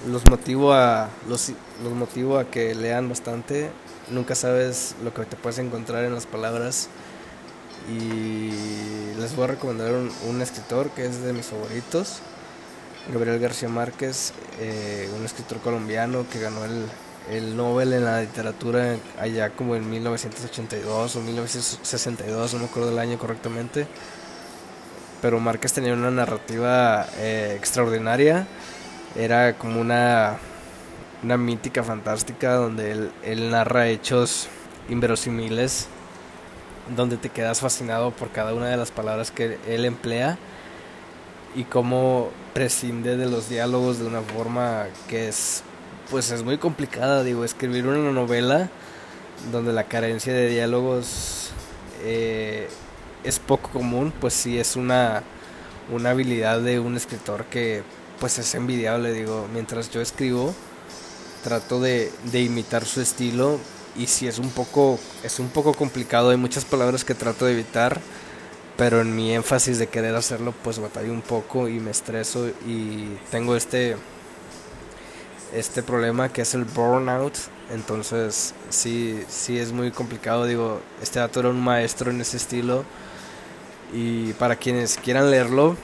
los 0.08 0.30
motivo 0.30 0.74
a 0.74 1.10
los, 1.28 1.52
los 1.84 1.94
motivo 1.94 2.38
a 2.38 2.46
que 2.50 2.74
lean 2.76 3.10
bastante. 3.10 3.70
Nunca 4.10 4.36
sabes 4.36 4.96
lo 5.04 5.14
que 5.14 5.24
te 5.26 5.36
puedes 5.36 5.60
encontrar 5.60 6.04
en 6.04 6.14
las 6.14 6.26
palabras. 6.26 6.90
Y 7.90 8.52
les 9.20 9.36
voy 9.36 9.46
a 9.46 9.48
recomendar 9.48 9.94
un, 9.94 10.12
un 10.28 10.42
escritor 10.42 10.90
que 10.92 11.06
es 11.06 11.22
de 11.22 11.34
mis 11.34 11.46
favoritos. 11.48 12.20
Gabriel 13.12 13.40
García 13.40 13.70
Márquez, 13.70 14.34
eh, 14.60 15.10
un 15.18 15.26
escritor 15.26 15.60
colombiano 15.60 16.26
que 16.32 16.40
ganó 16.40 16.64
el 16.66 16.86
el 17.30 17.56
Nobel 17.56 17.94
en 17.94 18.06
la 18.06 18.22
literatura 18.22 18.96
allá 19.20 19.52
como 19.52 19.76
en 19.76 19.90
1982 19.90 21.16
o 21.16 21.22
1962, 21.22 22.54
no 22.54 22.60
me 22.60 22.66
acuerdo 22.66 22.92
el 22.92 23.00
año 23.00 23.18
correctamente. 23.18 23.88
Pero 25.22 25.40
Márquez 25.40 25.74
tenía 25.74 25.94
una 25.94 26.12
narrativa 26.12 27.06
eh, 27.18 27.54
extraordinaria. 27.58 28.48
Era 29.16 29.54
como 29.58 29.82
una, 29.82 30.38
una 31.24 31.38
mítica 31.38 31.84
fantástica 31.84 32.54
donde 32.54 32.92
él, 32.92 33.12
él 33.24 33.52
narra 33.52 33.88
hechos 33.88 34.48
inverosimiles, 34.88 35.88
donde 36.96 37.18
te 37.18 37.30
quedas 37.30 37.60
fascinado 37.60 38.12
por 38.12 38.32
cada 38.32 38.54
una 38.54 38.68
de 38.68 38.78
las 38.78 38.92
palabras 38.92 39.30
que 39.30 39.58
él 39.68 39.86
emplea 39.86 40.38
y 41.56 41.64
cómo 41.64 42.30
prescinde 42.54 43.18
de 43.18 43.26
los 43.26 43.50
diálogos 43.50 44.00
de 44.00 44.08
una 44.08 44.22
forma 44.22 44.88
que 45.08 45.28
es 45.28 45.64
pues 46.10 46.32
es 46.32 46.44
muy 46.44 46.58
complicada, 46.58 47.24
digo, 47.24 47.44
escribir 47.44 47.86
una 47.88 48.12
novela 48.12 48.70
donde 49.52 49.74
la 49.74 49.86
carencia 49.86 50.34
de 50.34 50.50
diálogos 50.50 51.52
eh, 52.04 52.68
es 53.24 53.40
poco 53.40 53.70
común, 53.70 54.14
pues 54.20 54.34
sí 54.34 54.58
es 54.58 54.76
una, 54.76 55.24
una 55.92 56.12
habilidad 56.12 56.62
de 56.62 56.80
un 56.80 56.98
escritor 56.98 57.46
que 57.46 57.84
pues 58.20 58.38
es 58.40 58.54
envidiable, 58.56 59.14
digo, 59.14 59.48
mientras 59.54 59.90
yo 59.92 60.02
escribo 60.02 60.54
trato 61.44 61.80
de, 61.80 62.12
de 62.32 62.42
imitar 62.42 62.86
su 62.86 63.00
estilo 63.02 63.60
y 63.96 64.08
si 64.08 64.28
es 64.28 64.40
un 64.40 64.50
poco 64.50 65.00
es 65.24 65.40
un 65.40 65.50
poco 65.50 65.74
complicado, 65.74 66.32
hay 66.32 66.38
muchas 66.38 66.66
palabras 66.66 67.06
que 67.06 67.16
trato 67.16 67.46
de 67.46 67.54
evitar, 67.54 68.02
pero 68.78 69.02
en 69.02 69.16
mi 69.16 69.34
énfasis 69.34 69.80
de 69.80 69.88
querer 69.88 70.16
hacerlo 70.16 70.54
pues 70.64 70.80
batallo 70.80 71.14
un 71.14 71.22
poco 71.22 71.70
y 71.70 71.80
me 71.80 71.92
estreso 71.92 72.50
y 72.68 73.18
tengo 73.32 73.56
este 73.56 73.96
este 75.54 75.84
problema 75.84 76.30
que 76.30 76.42
es 76.42 76.54
el 76.54 76.66
burnout. 76.66 77.34
Entonces, 77.72 78.54
sí, 78.70 79.24
sí 79.30 79.60
es 79.60 79.72
muy 79.72 79.92
complicado. 79.92 80.46
Digo, 80.46 80.82
este 81.02 81.20
dato 81.20 81.40
era 81.42 81.50
un 81.50 81.62
maestro 81.62 82.12
en 82.12 82.22
ese 82.22 82.38
estilo. 82.38 82.84
y 83.94 84.34
para 84.34 84.56
quienes 84.56 84.98
quieran 84.98 85.32
leerlo, 85.32 85.76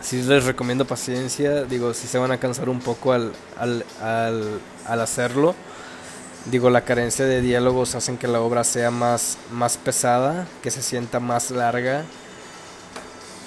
sí 0.00 0.22
les 0.22 0.44
recomiendo 0.44 0.84
paciencia. 0.86 1.64
Digo, 1.64 1.94
si 1.94 2.06
se 2.06 2.18
van 2.18 2.32
a 2.32 2.38
cansar 2.38 2.68
un 2.68 2.80
poco 2.80 3.12
al, 3.12 3.32
al, 3.58 3.84
al, 4.00 4.60
al 4.86 5.00
hacerlo. 5.00 5.54
Digo, 6.46 6.70
la 6.70 6.82
carencia 6.84 7.24
de 7.24 7.40
diálogos 7.40 7.94
hacen 7.94 8.18
que 8.18 8.26
la 8.28 8.40
obra 8.40 8.64
sea 8.64 8.90
más, 8.90 9.38
más 9.52 9.76
pesada, 9.76 10.46
que 10.62 10.70
se 10.72 10.82
sienta 10.82 11.20
más 11.20 11.50
larga 11.52 12.04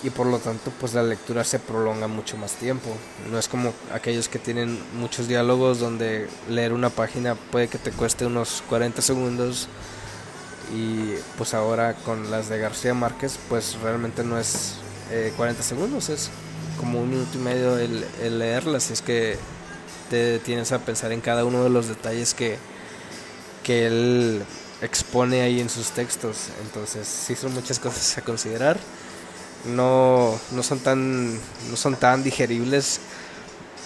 y 0.03 0.09
por 0.09 0.27
lo 0.27 0.39
tanto 0.39 0.71
pues 0.79 0.93
la 0.93 1.03
lectura 1.03 1.43
se 1.43 1.59
prolonga 1.59 2.07
mucho 2.07 2.37
más 2.37 2.53
tiempo. 2.53 2.89
No 3.31 3.39
es 3.39 3.47
como 3.47 3.73
aquellos 3.93 4.27
que 4.27 4.39
tienen 4.39 4.79
muchos 4.99 5.27
diálogos 5.27 5.79
donde 5.79 6.27
leer 6.49 6.73
una 6.73 6.89
página 6.89 7.35
puede 7.35 7.67
que 7.67 7.77
te 7.77 7.91
cueste 7.91 8.25
unos 8.25 8.63
40 8.69 9.01
segundos 9.01 9.67
y 10.73 11.15
pues 11.37 11.53
ahora 11.53 11.93
con 11.93 12.31
las 12.31 12.49
de 12.49 12.59
García 12.59 12.93
Márquez 12.93 13.37
pues 13.49 13.77
realmente 13.81 14.23
no 14.23 14.39
es 14.39 14.75
40 15.37 15.61
eh, 15.61 15.63
segundos, 15.63 16.09
es 16.09 16.29
como 16.79 17.01
un 17.01 17.09
minuto 17.09 17.37
y 17.37 17.41
medio 17.41 17.77
el, 17.77 18.05
el 18.21 18.39
leerlas, 18.39 18.89
es 18.89 19.01
que 19.01 19.37
te 20.09 20.39
tienes 20.39 20.71
a 20.71 20.79
pensar 20.79 21.11
en 21.11 21.21
cada 21.21 21.45
uno 21.45 21.63
de 21.63 21.69
los 21.69 21.87
detalles 21.87 22.33
que 22.33 22.57
que 23.65 23.87
él 23.87 24.43
expone 24.81 25.41
ahí 25.41 25.59
en 25.59 25.69
sus 25.69 25.89
textos. 25.89 26.49
Entonces, 26.61 27.07
sí 27.07 27.35
son 27.35 27.53
muchas 27.53 27.79
cosas 27.79 28.17
a 28.17 28.21
considerar. 28.21 28.77
No, 29.67 30.39
no 30.51 30.63
son 30.63 30.79
tan 30.79 31.33
no 31.33 31.75
son 31.75 31.95
tan 31.95 32.23
digeribles, 32.23 32.99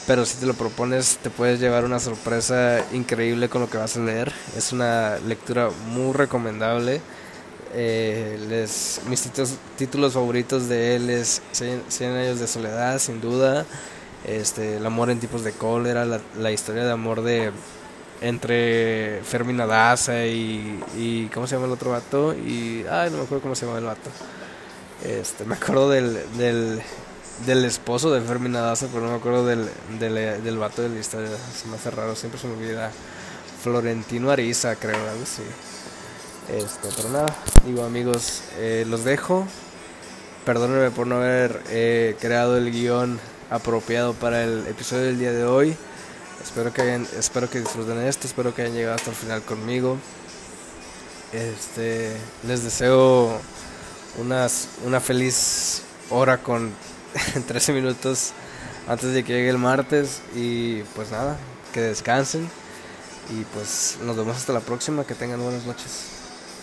pero 0.07 0.25
si 0.25 0.37
te 0.37 0.45
lo 0.45 0.53
propones 0.53 1.17
te 1.21 1.29
puedes 1.29 1.59
llevar 1.59 1.85
una 1.85 1.99
sorpresa 1.99 2.83
increíble 2.91 3.49
con 3.49 3.61
lo 3.61 3.69
que 3.69 3.77
vas 3.77 3.95
a 3.97 4.01
leer. 4.01 4.33
Es 4.57 4.73
una 4.73 5.17
lectura 5.19 5.69
muy 5.87 6.13
recomendable. 6.13 7.01
Eh, 7.73 8.67
mis 9.07 9.29
títulos, 9.77 10.13
favoritos 10.13 10.67
de 10.67 10.95
él 10.95 11.09
es 11.09 11.41
100 11.51 12.11
años 12.15 12.39
de 12.39 12.47
soledad, 12.47 12.99
sin 12.99 13.21
duda. 13.21 13.65
Este, 14.25 14.77
el 14.77 14.85
amor 14.85 15.09
en 15.09 15.19
tipos 15.19 15.43
de 15.43 15.53
cólera, 15.53 16.05
la, 16.05 16.19
la 16.37 16.51
historia 16.51 16.83
de 16.83 16.91
amor 16.91 17.21
de 17.21 17.51
entre 18.21 19.21
Fermina 19.23 19.65
Daza 19.65 20.25
y, 20.25 20.83
y 20.97 21.27
¿cómo 21.33 21.47
se 21.47 21.55
llama 21.55 21.67
el 21.67 21.73
otro 21.73 21.91
vato? 21.91 22.33
Y 22.33 22.85
ay, 22.89 23.09
no 23.11 23.17
me 23.17 23.23
acuerdo 23.23 23.41
cómo 23.41 23.55
se 23.55 23.65
llama 23.65 23.79
el 23.79 23.85
vato. 23.85 24.09
Este, 25.03 25.45
me 25.45 25.55
acuerdo 25.55 25.89
del, 25.89 26.19
del, 27.45 27.65
esposo 27.65 28.11
de 28.11 28.21
Fermina 28.21 28.59
Daza, 28.59 28.87
pero 28.91 29.05
no 29.05 29.11
me 29.11 29.17
acuerdo 29.17 29.45
del, 29.45 29.69
del, 29.99 30.43
del 30.43 30.57
vato 30.57 30.81
de 30.81 30.89
la 30.89 30.99
historia. 30.99 31.29
Se 31.29 31.67
me 31.67 31.75
hace 31.75 31.89
raro, 31.91 32.15
siempre 32.15 32.39
se 32.39 32.47
me 32.47 32.53
olvida. 32.53 32.91
Florentino 33.63 34.31
Ariza, 34.31 34.75
creo, 34.75 34.95
algo 34.95 35.23
así. 35.23 35.43
Este, 36.49 36.89
pero 36.95 37.09
nada, 37.09 37.35
digo 37.65 37.83
amigos, 37.83 38.41
eh, 38.57 38.85
los 38.87 39.03
dejo. 39.03 39.45
Perdónenme 40.45 40.91
por 40.91 41.07
no 41.07 41.17
haber 41.17 41.61
eh, 41.69 42.15
creado 42.19 42.57
el 42.57 42.71
guion 42.71 43.19
apropiado 43.49 44.13
para 44.13 44.43
el 44.43 44.65
episodio 44.67 45.03
del 45.03 45.19
día 45.19 45.31
de 45.31 45.45
hoy. 45.45 45.75
Espero 46.41 46.73
que 46.73 46.81
hayan, 46.81 47.07
espero 47.17 47.49
que 47.49 47.59
disfruten 47.59 47.99
esto, 47.99 48.25
espero 48.25 48.55
que 48.55 48.63
hayan 48.63 48.73
llegado 48.73 48.95
hasta 48.95 49.11
el 49.11 49.15
final 49.15 49.41
conmigo. 49.43 49.97
Este, 51.33 52.15
les 52.47 52.63
deseo 52.63 53.39
unas, 54.17 54.67
una 54.85 54.99
feliz 54.99 55.83
hora 56.09 56.37
con 56.37 56.71
13 57.47 57.73
minutos 57.73 58.31
antes 58.87 59.13
de 59.13 59.23
que 59.23 59.33
llegue 59.33 59.49
el 59.49 59.57
martes 59.57 60.21
y 60.35 60.81
pues 60.95 61.11
nada, 61.11 61.37
que 61.73 61.81
descansen 61.81 62.49
y 63.29 63.43
pues 63.53 63.97
nos 64.03 64.17
vemos 64.17 64.37
hasta 64.37 64.53
la 64.53 64.61
próxima, 64.61 65.05
que 65.05 65.13
tengan 65.13 65.41
buenas 65.41 65.65
noches. 65.65 66.18